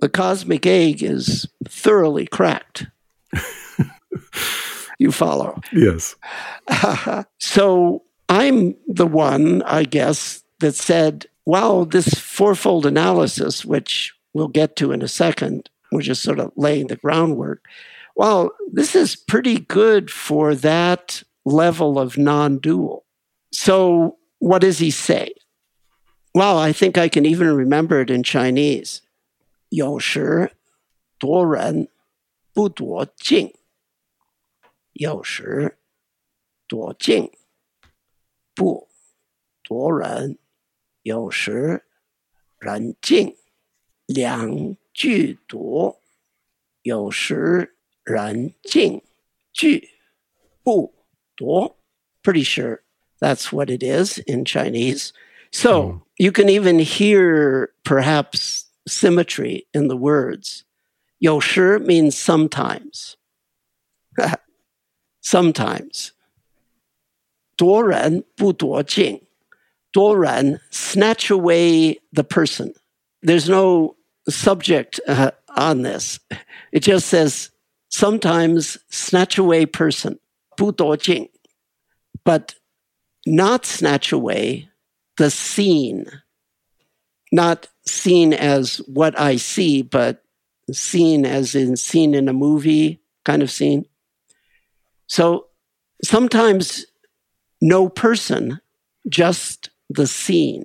[0.00, 2.86] The cosmic egg is thoroughly cracked.
[4.98, 5.60] you follow.
[5.72, 6.16] Yes.
[7.38, 14.76] so I'm the one, I guess, that said, wow, this fourfold analysis, which we'll get
[14.76, 17.65] to in a second, we're just sort of laying the groundwork.
[18.15, 23.05] Well, this is pretty good for that level of non dual.
[23.51, 25.33] So, what does he say?
[26.33, 29.01] Well, I think I can even remember it in Chinese.
[29.69, 30.51] 有时
[31.19, 31.87] 多人
[32.53, 33.53] 不多静。
[34.93, 35.77] 有时
[36.67, 37.31] 多静，
[38.53, 38.87] 不
[39.63, 40.37] 多人；
[41.01, 41.83] 有时
[42.59, 43.35] 人静，
[44.05, 45.99] 两 句多；
[46.81, 49.01] 有时人静，
[49.51, 49.89] 句
[50.63, 50.93] 不
[51.35, 51.77] 多。
[52.23, 52.81] Pretty sure
[53.19, 55.11] that's what it is in Chinese.
[55.51, 56.01] So mm.
[56.17, 60.63] you can even hear perhaps symmetry in the words.
[61.19, 63.15] 有时 means sometimes.
[65.23, 66.09] sometimes.
[67.55, 69.21] 夺人不夺境.
[69.91, 72.73] 夺人 snatch away the person.
[73.21, 73.95] There's no
[74.28, 76.20] subject uh, on this.
[76.72, 77.50] It just says,
[77.88, 80.18] sometimes snatch away person,
[80.98, 81.28] jing,
[82.24, 82.54] but
[83.26, 84.68] not snatch away
[85.16, 86.06] the scene.
[87.32, 90.22] not seen as what I see, but
[90.72, 93.86] seen as in seen in a movie kind of scene.
[95.06, 95.46] So
[96.04, 96.86] sometimes
[97.60, 98.60] no person,
[99.08, 100.64] just the scene.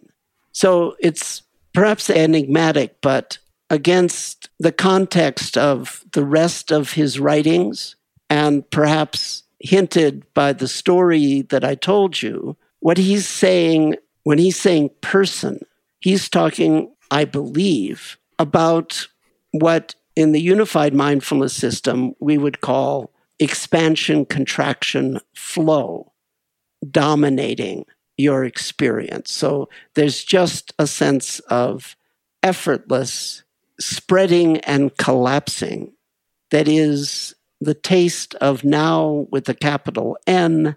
[0.51, 1.43] So it's
[1.73, 3.37] perhaps enigmatic, but
[3.73, 7.95] against the context of the rest of his writings
[8.29, 13.95] and perhaps hinted by the story that I told you, what he's saying
[14.25, 15.59] when he's saying person,
[15.99, 19.07] he's talking, I believe, about
[19.53, 26.11] what in the unified mindfulness system we would call expansion contraction flow
[26.91, 27.85] dominating
[28.17, 29.33] your experience.
[29.33, 31.95] So there's just a sense of
[32.43, 33.42] effortless
[33.79, 35.93] spreading and collapsing
[36.51, 40.75] that is the taste of now with a capital N.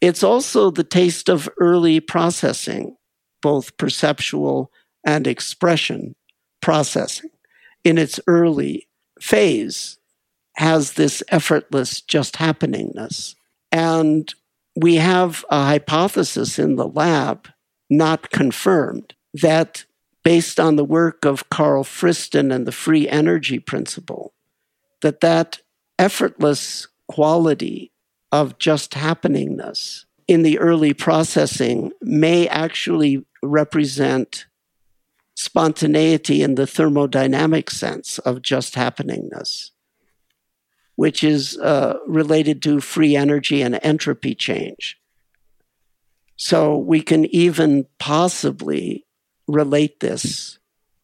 [0.00, 2.96] It's also the taste of early processing,
[3.42, 4.72] both perceptual
[5.04, 6.16] and expression
[6.60, 7.30] processing
[7.84, 8.88] in its early
[9.20, 9.98] phase
[10.56, 13.36] has this effortless just happeningness.
[13.70, 14.32] And
[14.74, 17.48] we have a hypothesis in the lab,
[17.88, 19.84] not confirmed, that
[20.26, 24.34] based on the work of Carl Friston and the free energy principle,
[25.00, 25.60] that that
[26.00, 27.92] effortless quality
[28.32, 34.46] of just happeningness in the early processing may actually represent
[35.36, 39.70] spontaneity in the thermodynamic sense of just happeningness,
[40.96, 44.98] which is uh, related to free energy and entropy change.
[46.34, 49.05] So we can even possibly
[49.48, 50.58] relate this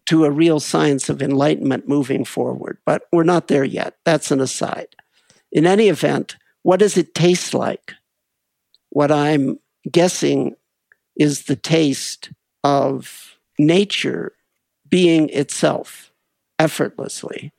[0.07, 3.97] to a real science of enlightenment moving forward, but we're not there yet.
[4.05, 4.88] That's an aside.
[5.51, 7.93] In any event, what does it taste like?
[8.90, 9.59] What I'm
[9.90, 10.57] guessing
[11.16, 12.30] is the taste
[12.64, 14.32] of nature
[14.88, 16.12] being itself
[16.59, 17.53] effortlessly,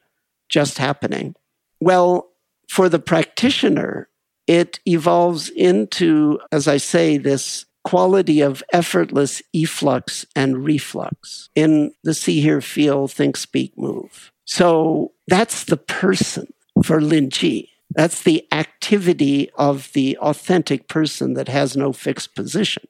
[0.49, 1.35] just happening.
[1.79, 2.29] Well,
[2.69, 4.09] for the practitioner,
[4.47, 12.13] it evolves into, as I say, this quality of effortless efflux and reflux in the
[12.13, 14.31] see, hear, feel, think, speak, move.
[14.45, 16.53] So that's the person
[16.83, 17.67] for Lin Chi.
[17.91, 22.87] That's the activity of the authentic person that has no fixed position,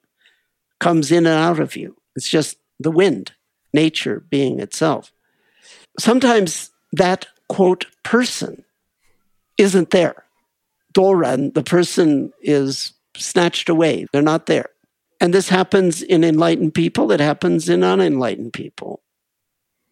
[0.80, 1.98] comes in and out of you.
[2.16, 3.34] It's just the wind,
[3.74, 5.12] nature being itself.
[6.00, 8.64] Sometimes that quote person
[9.58, 10.24] isn't there.
[10.94, 14.06] Doran, the person is snatched away.
[14.12, 14.70] They're not there.
[15.24, 19.01] And this happens in enlightened people, it happens in unenlightened people.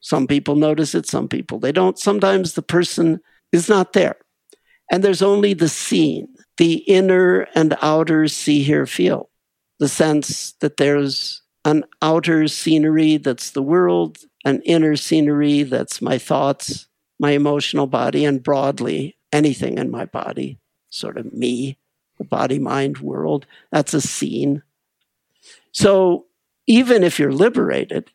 [0.01, 1.97] Some people notice it, some people they don't.
[1.97, 3.21] Sometimes the person
[3.53, 4.17] is not there.
[4.91, 6.27] And there's only the scene,
[6.57, 9.29] the inner and outer see, hear, feel,
[9.79, 16.17] the sense that there's an outer scenery that's the world, an inner scenery that's my
[16.17, 16.87] thoughts,
[17.21, 20.59] my emotional body, and broadly anything in my body,
[20.89, 21.77] sort of me,
[22.17, 23.45] the body mind world.
[23.71, 24.61] That's a scene.
[25.71, 26.25] So
[26.67, 28.11] even if you're liberated,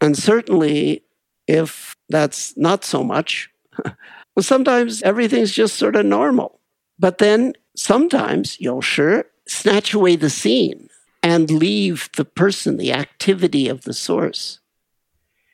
[0.00, 1.04] and certainly
[1.46, 3.50] if that's not so much,
[3.84, 6.60] well, sometimes everything's just sort of normal.
[6.98, 10.88] But then sometimes you'll sure snatch away the scene
[11.22, 14.60] and leave the person, the activity of the source.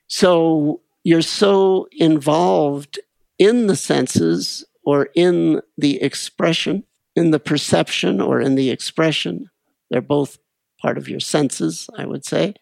[0.06, 2.98] So you're so involved
[3.38, 6.84] in the senses or in the expression,
[7.14, 9.48] in the perception or in the expression.
[9.90, 10.38] They're both
[10.80, 12.54] part of your senses, I would say.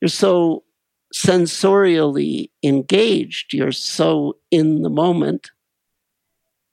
[0.00, 0.64] You're so
[1.14, 5.50] sensorially engaged, you're so in the moment.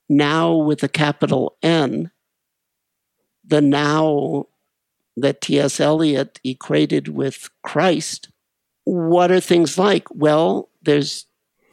[0.09, 2.11] Now, with a capital N,
[3.45, 4.45] the now
[5.17, 5.79] that T.S.
[5.79, 8.29] Eliot equated with Christ,
[8.83, 10.07] what are things like?
[10.13, 11.25] Well, there's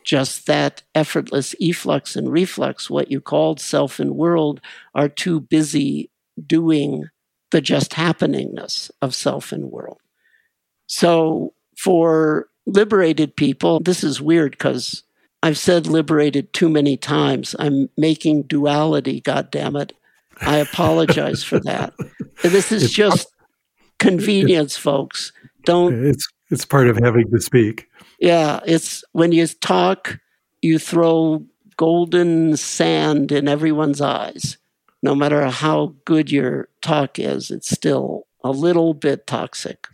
[0.05, 4.61] just that effortless efflux and reflux, what you called self and world,
[4.95, 6.11] are too busy
[6.47, 7.09] doing
[7.55, 10.01] the just happeningness of self and world.
[10.89, 15.05] So for liberated people, this is weird because
[15.41, 17.55] I've said liberated too many times.
[17.61, 19.93] I'm making duality, God damn it.
[20.41, 21.95] I apologize for that.
[22.43, 23.29] This is just
[24.01, 25.31] convenience, folks.
[25.65, 26.07] Don't.
[26.07, 27.89] It's it's part of having to speak.
[28.19, 30.19] Yeah, it's when you talk,
[30.61, 31.47] you throw
[31.77, 34.57] golden sand in everyone's eyes.
[35.05, 39.87] No matter how good your talk is, it's still a little bit toxic.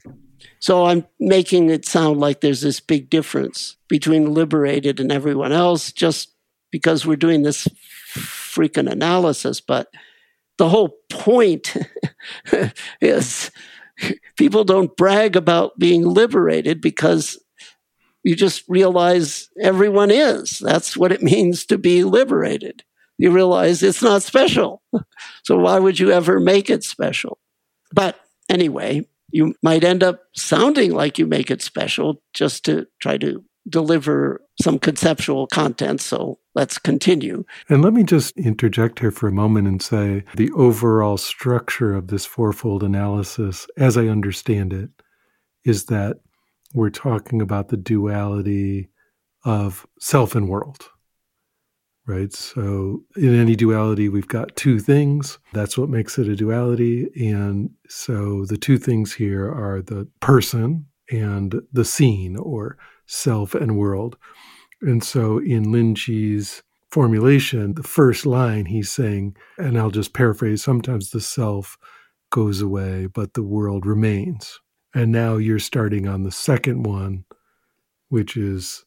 [0.60, 5.90] So I'm making it sound like there's this big difference between liberated and everyone else
[5.90, 6.32] just
[6.70, 7.66] because we're doing this
[8.14, 9.60] freaking analysis.
[9.60, 9.88] But
[10.58, 11.76] the whole point
[13.00, 13.50] is
[14.36, 17.36] people don't brag about being liberated because
[18.22, 20.60] you just realize everyone is.
[20.60, 22.84] That's what it means to be liberated.
[23.20, 24.82] You realize it's not special.
[25.42, 27.38] So why would you ever make it special?
[27.92, 28.18] But
[28.48, 33.44] anyway, you might end up sounding like you make it special just to try to
[33.68, 36.00] deliver some conceptual content.
[36.00, 37.44] So let's continue.
[37.68, 42.08] And let me just interject here for a moment and say the overall structure of
[42.08, 44.90] this fourfold analysis, as I understand it,
[45.64, 46.18] is that
[46.72, 48.88] we're talking about the duality
[49.44, 50.90] of self and world.
[52.06, 52.32] Right.
[52.32, 55.38] So, in any duality, we've got two things.
[55.52, 57.08] That's what makes it a duality.
[57.14, 63.76] And so, the two things here are the person and the scene or self and
[63.76, 64.16] world.
[64.82, 70.62] And so in Lin Chi's formulation, the first line he's saying, and I'll just paraphrase
[70.62, 71.76] sometimes the self
[72.30, 74.58] goes away, but the world remains.
[74.94, 77.24] And now you're starting on the second one,
[78.08, 78.84] which is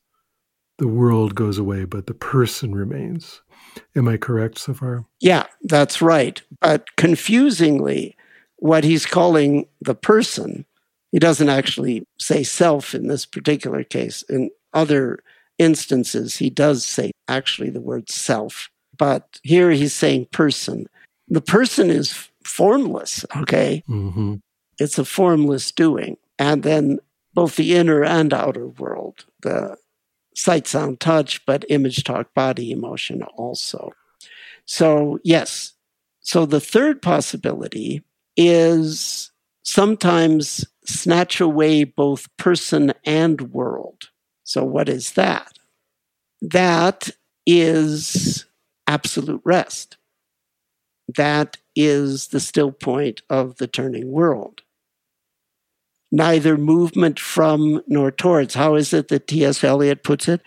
[0.84, 3.42] the world goes away, but the person remains.
[3.96, 5.06] Am I correct so far?
[5.22, 6.42] Yeah, that's right.
[6.60, 8.18] But confusingly,
[8.58, 10.66] what he's calling the person,
[11.14, 14.24] he doesn't actually say self in this particular case.
[14.24, 15.24] In other
[15.58, 18.70] instances, he does say actually the word self.
[18.98, 20.88] But here he's saying person.
[21.30, 23.86] The person is formless, okay?
[23.88, 24.36] Mm-hmm.
[24.80, 26.18] It's a formless doing.
[26.38, 27.00] And then
[27.34, 29.78] both the inner and outer world, the
[30.36, 33.92] sight, sound, touch, but image, talk, body, emotion also.
[34.66, 35.74] So, yes.
[36.22, 38.04] So the third possibility
[38.36, 39.32] is
[39.64, 44.10] sometimes snatch away both person and world.
[44.44, 45.58] So, what is that?
[46.42, 47.10] That
[47.46, 48.46] is
[48.88, 49.98] absolute rest.
[51.16, 54.63] That is the still point of the turning world
[56.14, 58.54] neither movement from nor towards.
[58.54, 59.64] How is it that T.S.
[59.64, 60.42] Eliot puts it?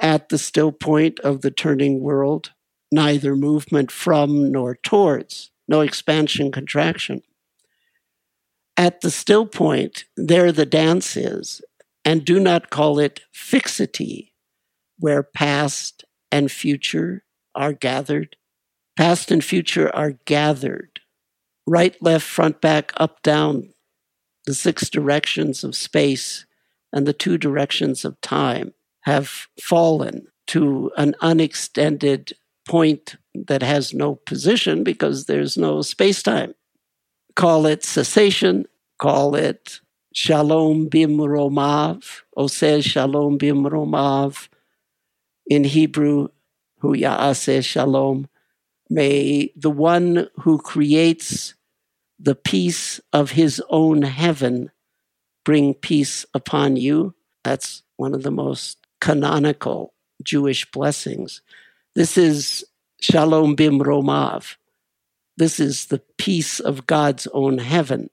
[0.00, 2.50] At the still point of the turning world,
[2.90, 7.22] neither movement from nor towards, no expansion, contraction.
[8.76, 11.62] At the still point, there the dance is,
[12.04, 14.34] and do not call it fixity,
[14.98, 17.22] where past and future
[17.54, 18.34] are gathered.
[18.96, 20.98] Past and future are gathered.
[21.64, 23.72] Right, left, front, back, up, down,
[24.46, 26.46] the six directions of space
[26.92, 32.32] and the two directions of time have fallen to an unextended
[32.66, 36.54] point that has no position because there's no space time.
[37.34, 38.66] Call it cessation,
[38.98, 39.80] call it
[40.14, 44.48] shalom bim romav, oseh shalom bim romav.
[45.46, 46.28] In Hebrew,
[46.80, 48.28] hu ya'aseh shalom.
[48.90, 51.54] May the one who creates
[52.22, 54.70] the peace of his own heaven
[55.44, 57.14] bring peace upon you.
[57.42, 59.92] That's one of the most canonical
[60.22, 61.42] Jewish blessings.
[61.96, 62.64] This is
[63.00, 64.54] Shalom Bim Romav.
[65.36, 68.08] This is the peace of God's own heaven.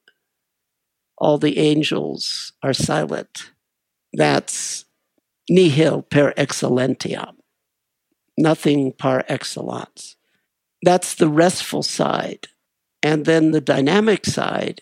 [1.19, 3.51] All the angels are silent.
[4.13, 4.85] That's
[5.47, 7.35] nihil per excellentiam,
[8.37, 10.15] nothing par excellence.
[10.81, 12.47] That's the restful side
[13.01, 14.81] and then the dynamic side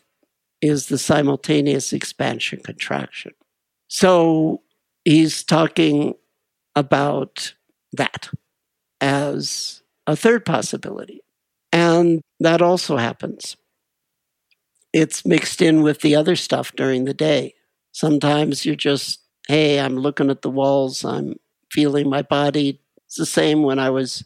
[0.61, 3.34] is the simultaneous expansion contraction.
[3.88, 4.61] So
[5.05, 6.15] he's talking
[6.76, 7.53] about
[7.93, 8.30] that
[9.01, 11.22] as a third possibility.
[11.72, 13.55] And that also happens.
[14.93, 17.53] It's mixed in with the other stuff during the day.
[17.91, 21.36] Sometimes you're just, hey, I'm looking at the walls, I'm
[21.72, 22.82] feeling my body.
[23.05, 24.26] It's the same when I was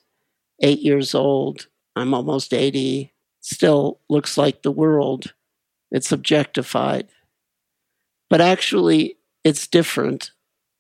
[0.61, 1.67] eight years old.
[1.95, 3.10] I'm almost 80
[3.41, 5.33] still looks like the world.
[5.91, 7.09] It's objectified.
[8.29, 10.31] But actually, it's different.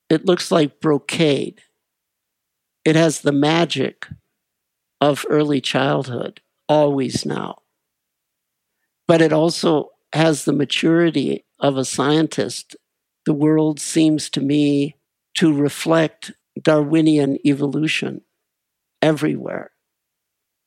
[0.09, 1.61] It looks like brocade.
[2.85, 4.07] It has the magic
[5.01, 7.59] of early childhood, always now.
[9.07, 12.75] But it also has the maturity of a scientist.
[13.25, 14.95] The world seems to me
[15.35, 16.31] to reflect
[16.61, 18.21] Darwinian evolution
[19.01, 19.70] everywhere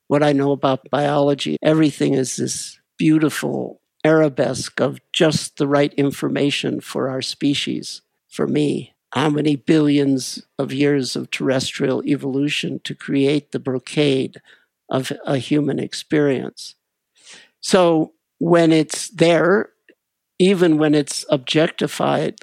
[0.07, 1.57] what I know about biology.
[1.61, 8.93] Everything is this beautiful arabesque of just the right information for our species, for me.
[9.13, 14.41] How many billions of years of terrestrial evolution to create the brocade
[14.89, 16.75] of a human experience?
[17.61, 19.69] So when it's there,
[20.37, 22.41] even when it's objectified,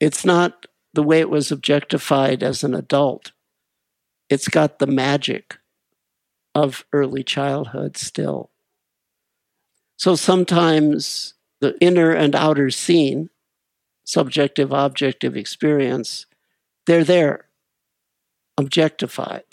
[0.00, 3.32] it's not the way it was objectified as an adult.
[4.30, 5.58] It's got the magic
[6.54, 8.50] of early childhood still.
[9.96, 13.30] So sometimes the inner and outer scene,
[14.04, 16.26] subjective objective experience,
[16.86, 17.46] they're there,
[18.58, 19.44] objectified,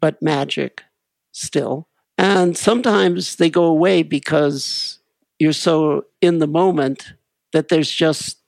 [0.00, 0.82] but magic
[1.32, 1.88] still.
[2.16, 4.98] And sometimes they go away because
[5.38, 7.14] you're so in the moment
[7.52, 8.38] that there's just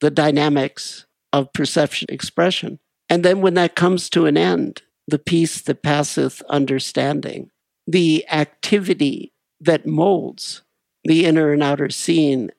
[0.00, 2.78] the dynamics of perception expression.
[3.08, 4.82] And then when that comes to an end,
[5.12, 7.50] the peace that passeth understanding,
[7.86, 10.62] the activity that molds
[11.04, 12.50] the inner and outer scene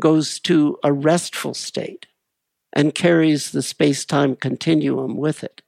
[0.00, 2.06] goes to a restful state
[2.72, 5.60] and carries the space time continuum with it.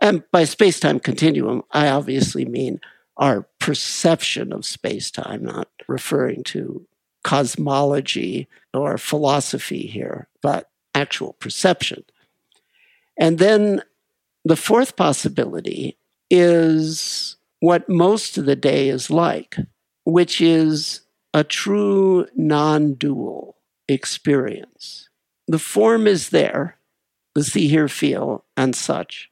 [0.00, 2.80] And by space time continuum, I obviously mean
[3.18, 6.86] our perception of space time, not referring to
[7.22, 12.02] cosmology or philosophy here, but actual perception.
[13.18, 13.82] And then
[14.44, 15.96] the fourth possibility
[16.30, 19.56] is what most of the day is like,
[20.04, 21.00] which is
[21.32, 23.56] a true non dual
[23.88, 25.08] experience.
[25.48, 26.78] The form is there,
[27.34, 29.30] the see, hear, feel, and such,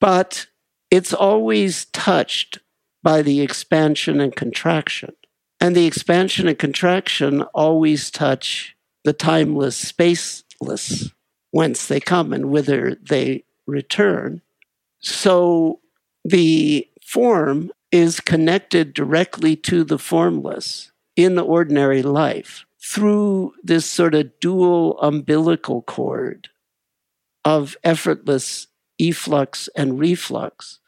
[0.00, 0.46] but
[0.90, 2.58] it's always touched
[3.02, 5.14] by the expansion and contraction.
[5.60, 11.12] And the expansion and contraction always touch the timeless, spaceless,
[11.50, 14.42] whence they come and whither they return.
[15.00, 15.80] So
[16.24, 24.14] the form is connected directly to the formless in the ordinary life through this sort
[24.14, 26.48] of dual umbilical cord
[27.44, 30.78] of effortless efflux and reflux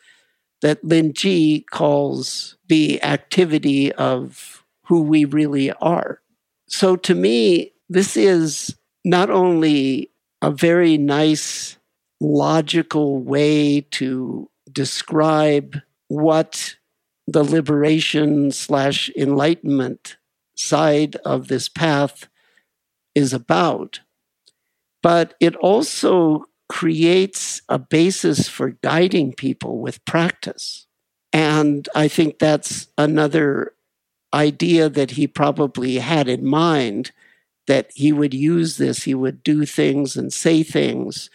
[0.61, 6.21] that Lin Ji calls the activity of who we really are.
[6.69, 10.11] So to me, this is not only
[10.41, 11.77] a very nice
[12.23, 15.77] logical way to describe
[16.09, 16.77] what
[17.27, 20.17] the liberation slash enlightenment
[20.55, 22.29] side of this path
[23.15, 24.01] is about,
[25.03, 30.87] but it also creates a basis for guiding people with practice.
[31.33, 33.75] And I think that's another
[34.33, 37.11] idea that he probably had in mind
[37.67, 41.31] that he would use this, he would do things and say things.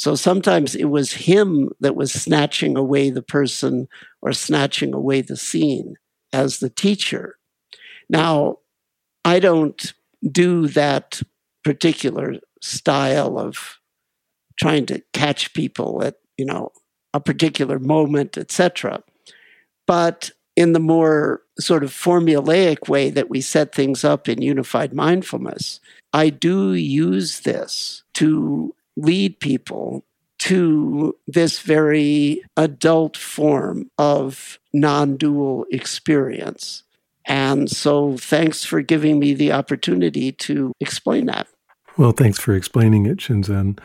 [0.00, 3.86] So sometimes it was him that was snatching away the person
[4.22, 5.96] or snatching away the scene
[6.32, 7.36] as the teacher.
[8.08, 8.60] Now,
[9.26, 9.92] I don't
[10.32, 11.20] do that
[11.64, 13.78] particular style of
[14.58, 16.72] trying to catch people at, you know,
[17.12, 19.02] a particular moment, etc.
[19.86, 24.94] But in the more sort of formulaic way that we set things up in unified
[24.94, 25.78] mindfulness,
[26.14, 30.04] I do use this to lead people
[30.40, 36.82] to this very adult form of non dual experience.
[37.26, 41.46] And so, thanks for giving me the opportunity to explain that.
[41.96, 43.78] Well, thanks for explaining it, Shinzen.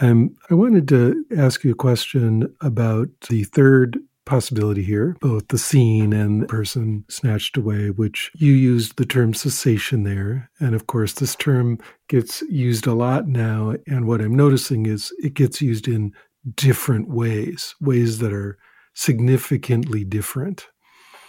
[0.00, 5.56] Um, I wanted to ask you a question about the third possibility here, both the
[5.56, 10.50] scene and the person snatched away, which you used the term cessation there.
[10.60, 13.74] And of course, this term gets used a lot now.
[13.86, 16.12] And what I'm noticing is it gets used in
[16.54, 18.58] different ways, ways that are
[18.94, 20.66] significantly different.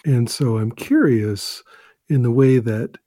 [0.05, 1.63] And so I'm curious
[2.09, 2.97] in the way that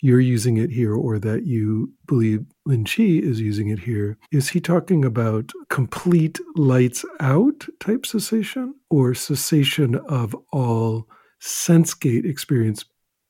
[0.00, 4.50] you're using it here or that you believe Lin Chi is using it here, is
[4.50, 11.08] he talking about complete lights out type cessation or cessation of all
[11.40, 12.84] sense gate experience,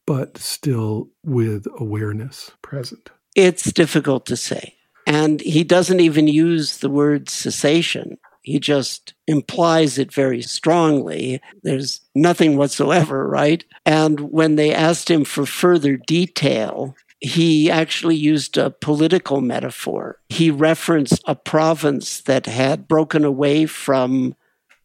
[0.06, 3.10] but still with awareness present?
[3.34, 4.74] It's difficult to say.
[5.06, 8.18] And he doesn't even use the word cessation.
[8.48, 11.40] He just implies it very strongly.
[11.62, 13.62] There's nothing whatsoever, right?
[13.84, 20.18] And when they asked him for further detail, he actually used a political metaphor.
[20.30, 24.34] He referenced a province that had broken away from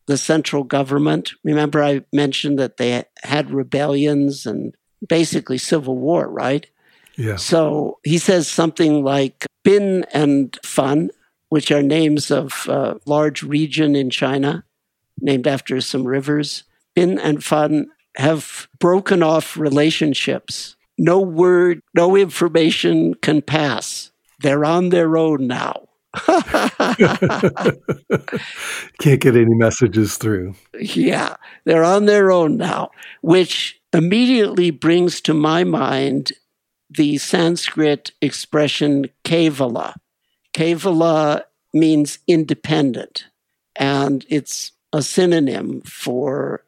[0.07, 1.32] the central government.
[1.45, 4.76] Remember, I mentioned that they had rebellions and
[5.07, 6.68] basically civil war, right?
[7.16, 7.38] Yeah.
[7.38, 11.11] So he says something like Bin and Fan
[11.54, 14.64] which are names of a large region in China,
[15.22, 16.64] named after some rivers.
[16.95, 20.76] Bin and Fan have broken off relationships.
[20.97, 24.12] No word, no information can pass.
[24.41, 25.89] They're on their own now.
[28.97, 30.56] Can't get any messages through.
[30.80, 31.36] Yeah,
[31.66, 32.89] they're on their own now,
[33.22, 36.32] which immediately brings to my mind
[36.89, 39.93] the Sanskrit expression kevala,
[40.54, 41.43] Kevala
[41.74, 43.26] means independent,
[43.76, 46.64] and it's a synonym for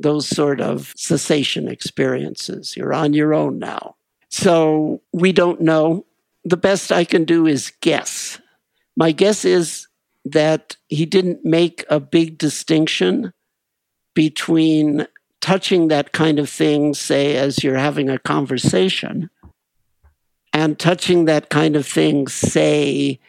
[0.00, 2.76] those sort of cessation experiences.
[2.76, 3.96] You're on your own now.
[4.28, 6.06] So we don't know.
[6.44, 8.40] The best I can do is guess.
[8.96, 9.88] My guess is
[10.24, 13.32] that he didn't make a big distinction
[14.14, 15.06] between
[15.40, 19.30] touching that kind of thing, say, as you're having a conversation,
[20.56, 23.20] and touching that kind of thing, say,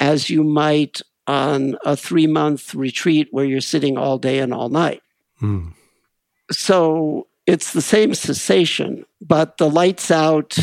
[0.00, 4.70] as you might on a three month retreat where you're sitting all day and all
[4.70, 5.02] night.
[5.42, 5.74] Mm.
[6.50, 10.56] So it's the same cessation, but the lights out,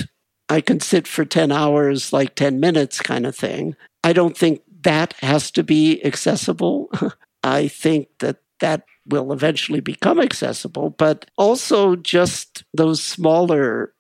[0.50, 3.76] I can sit for 10 hours, like 10 minutes kind of thing.
[4.04, 6.90] I don't think that has to be accessible.
[7.44, 13.94] I think that that will eventually become accessible, but also just those smaller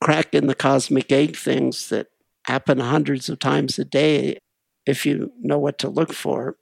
[0.00, 2.08] crack in the cosmic egg things that
[2.46, 4.38] happen hundreds of times a day
[4.86, 6.56] if you know what to look for.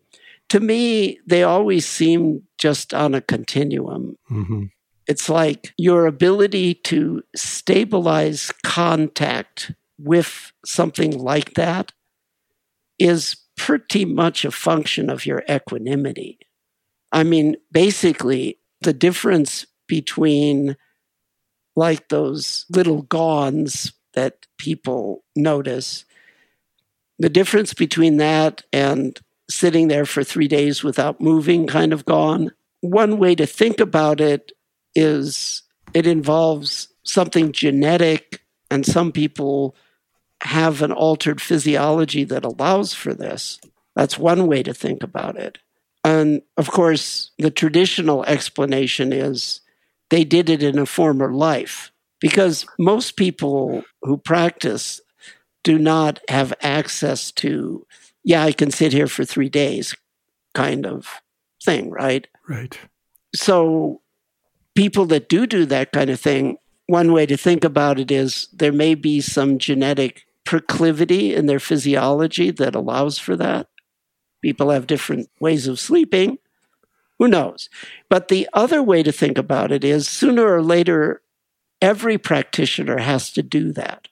[0.48, 4.16] to me, they always seem just on a continuum.
[4.30, 4.64] Mm-hmm.
[5.06, 11.92] It's like your ability to stabilize contact with something like that
[12.98, 16.38] is pretty much a function of your equanimity.
[17.12, 20.76] I mean, basically, the difference between
[21.78, 26.04] like those little gons that people notice,
[27.20, 29.18] the difference between that and
[29.48, 32.50] sitting there for three days without moving kind of gone.
[32.80, 34.50] One way to think about it
[34.96, 35.62] is
[35.94, 39.76] it involves something genetic, and some people
[40.42, 43.60] have an altered physiology that allows for this.
[43.94, 45.58] That's one way to think about it.
[46.04, 49.60] And of course, the traditional explanation is
[50.10, 55.00] they did it in a former life because most people who practice
[55.62, 57.86] do not have access to,
[58.24, 59.94] yeah, I can sit here for three days
[60.54, 61.20] kind of
[61.64, 62.26] thing, right?
[62.48, 62.78] Right.
[63.34, 64.00] So
[64.74, 66.56] people that do do that kind of thing,
[66.86, 71.60] one way to think about it is there may be some genetic proclivity in their
[71.60, 73.68] physiology that allows for that.
[74.40, 76.38] People have different ways of sleeping.
[77.18, 77.68] Who knows?
[78.08, 81.22] But the other way to think about it is sooner or later,
[81.82, 84.08] every practitioner has to do that.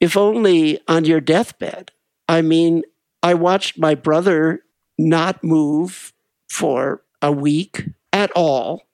[0.00, 1.92] If only on your deathbed.
[2.28, 2.82] I mean,
[3.22, 4.64] I watched my brother
[4.98, 6.12] not move
[6.48, 8.84] for a week at all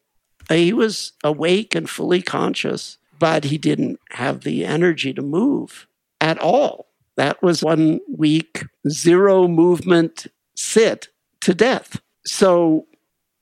[0.57, 5.86] he was awake and fully conscious, but he didn't have the energy to move
[6.20, 6.86] at all.
[7.16, 11.09] That was one week, zero movement sit
[11.42, 12.01] to death.
[12.24, 12.86] So,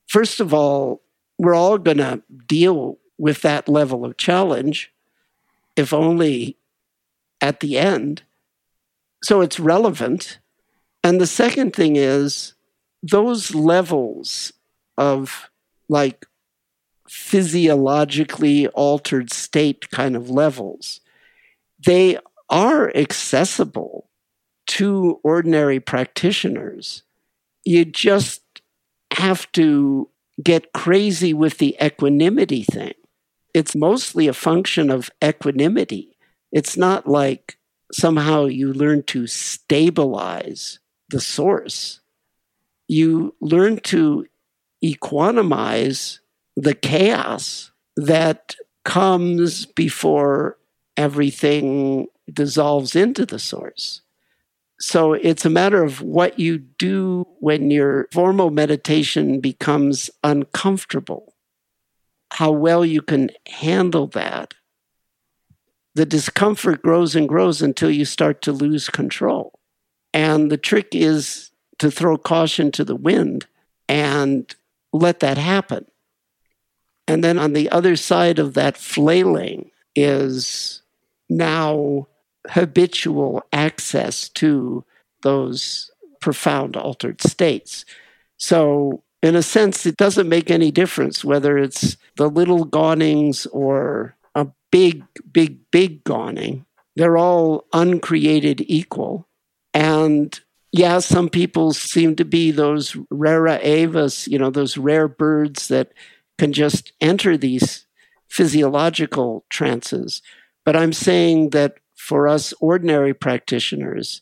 [0.09, 1.01] first of all,
[1.37, 4.91] we're all going to deal with that level of challenge,
[5.77, 6.57] if only
[7.39, 8.23] at the end.
[9.23, 10.39] So, it's relevant.
[11.03, 12.53] And the second thing is
[13.01, 14.51] those levels
[14.97, 15.49] of
[15.87, 16.25] like
[17.07, 20.99] physiologically altered state kind of levels,
[21.85, 24.09] they are accessible
[24.67, 27.03] to ordinary practitioners.
[27.65, 28.41] You just
[29.13, 30.09] have to
[30.41, 32.93] get crazy with the equanimity thing.
[33.53, 36.15] It's mostly a function of equanimity.
[36.51, 37.57] It's not like
[37.91, 40.79] somehow you learn to stabilize
[41.09, 42.01] the source.
[42.87, 44.25] You learn to
[44.83, 46.19] equanimize
[46.55, 50.57] the chaos that comes before
[50.95, 54.01] everything dissolves into the source.
[54.79, 61.35] So it's a matter of what you do when your formal meditation becomes uncomfortable,
[62.31, 64.53] how well you can handle that.
[65.95, 69.59] The discomfort grows and grows until you start to lose control.
[70.13, 73.47] And the trick is to throw caution to the wind
[73.89, 74.53] and
[74.93, 75.85] let that happen.
[77.05, 80.83] And then on the other side of that flailing is
[81.27, 82.07] now
[82.49, 84.83] habitual access to
[85.21, 87.85] those profound altered states.
[88.37, 94.15] So, in a sense, it doesn't make any difference whether it's the little gonings or
[94.33, 96.65] a big, big, big goning.
[96.95, 99.27] They're all uncreated equal.
[99.73, 100.39] And
[100.71, 105.91] yeah, some people seem to be those rara aves, you know, those rare birds that
[106.37, 107.85] can just enter these
[108.29, 110.21] physiological trances.
[110.65, 114.21] But I'm saying that for us ordinary practitioners,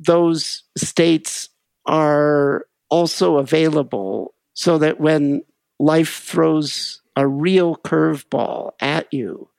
[0.00, 1.50] those states
[1.84, 5.42] are also available so that when
[5.78, 9.50] life throws a real curveball at you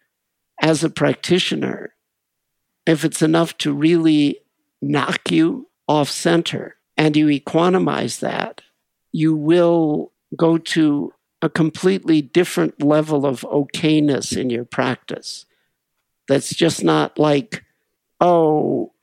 [0.59, 1.93] as a practitioner,
[2.87, 4.39] if it's enough to really
[4.81, 8.61] knock you off center and you equanimize that,
[9.11, 11.13] you will go to
[11.43, 15.45] a completely different level of okayness in your practice.
[16.29, 17.65] That's just not like,
[18.21, 18.93] oh,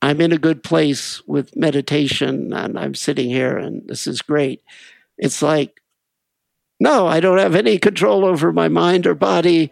[0.00, 4.62] I'm in a good place with meditation and I'm sitting here and this is great.
[5.18, 5.82] It's like,
[6.80, 9.70] no, I don't have any control over my mind or body.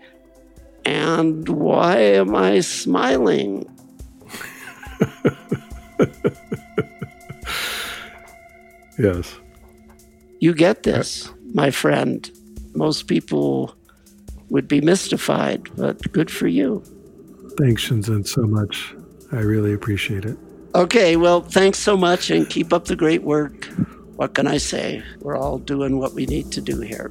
[0.85, 3.65] And why am I smiling?
[8.99, 9.39] yes.
[10.39, 12.31] You get this my friend.
[12.75, 13.75] Most people
[14.51, 16.83] would be mystified, but good for you.
[17.59, 18.95] Thanks, Shinzen, so much.
[19.33, 20.37] I really appreciate it.
[20.75, 23.67] Okay, well, thanks so much and keep up the great work.
[24.17, 25.03] What can I say?
[25.21, 27.11] We're all doing what we need to do here.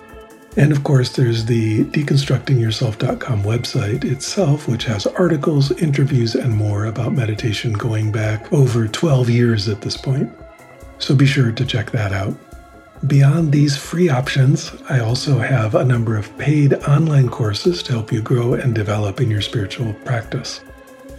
[0.57, 7.13] And of course, there's the deconstructingyourself.com website itself, which has articles, interviews, and more about
[7.13, 10.29] meditation going back over 12 years at this point.
[10.99, 12.35] So be sure to check that out.
[13.07, 18.11] Beyond these free options, I also have a number of paid online courses to help
[18.11, 20.61] you grow and develop in your spiritual practice.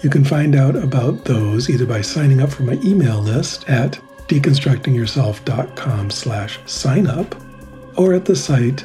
[0.03, 3.99] You can find out about those either by signing up for my email list at
[4.29, 7.35] deconstructingyourself.com slash sign up
[7.97, 8.85] or at the site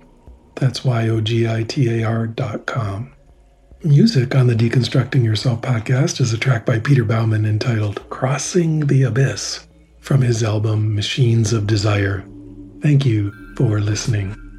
[0.55, 3.13] That's Y O G I T A R dot com.
[3.83, 9.03] Music on the Deconstructing Yourself podcast is a track by Peter Baumann entitled Crossing the
[9.03, 9.65] Abyss
[9.99, 12.23] from his album Machines of Desire.
[12.81, 14.50] Thank you for listening.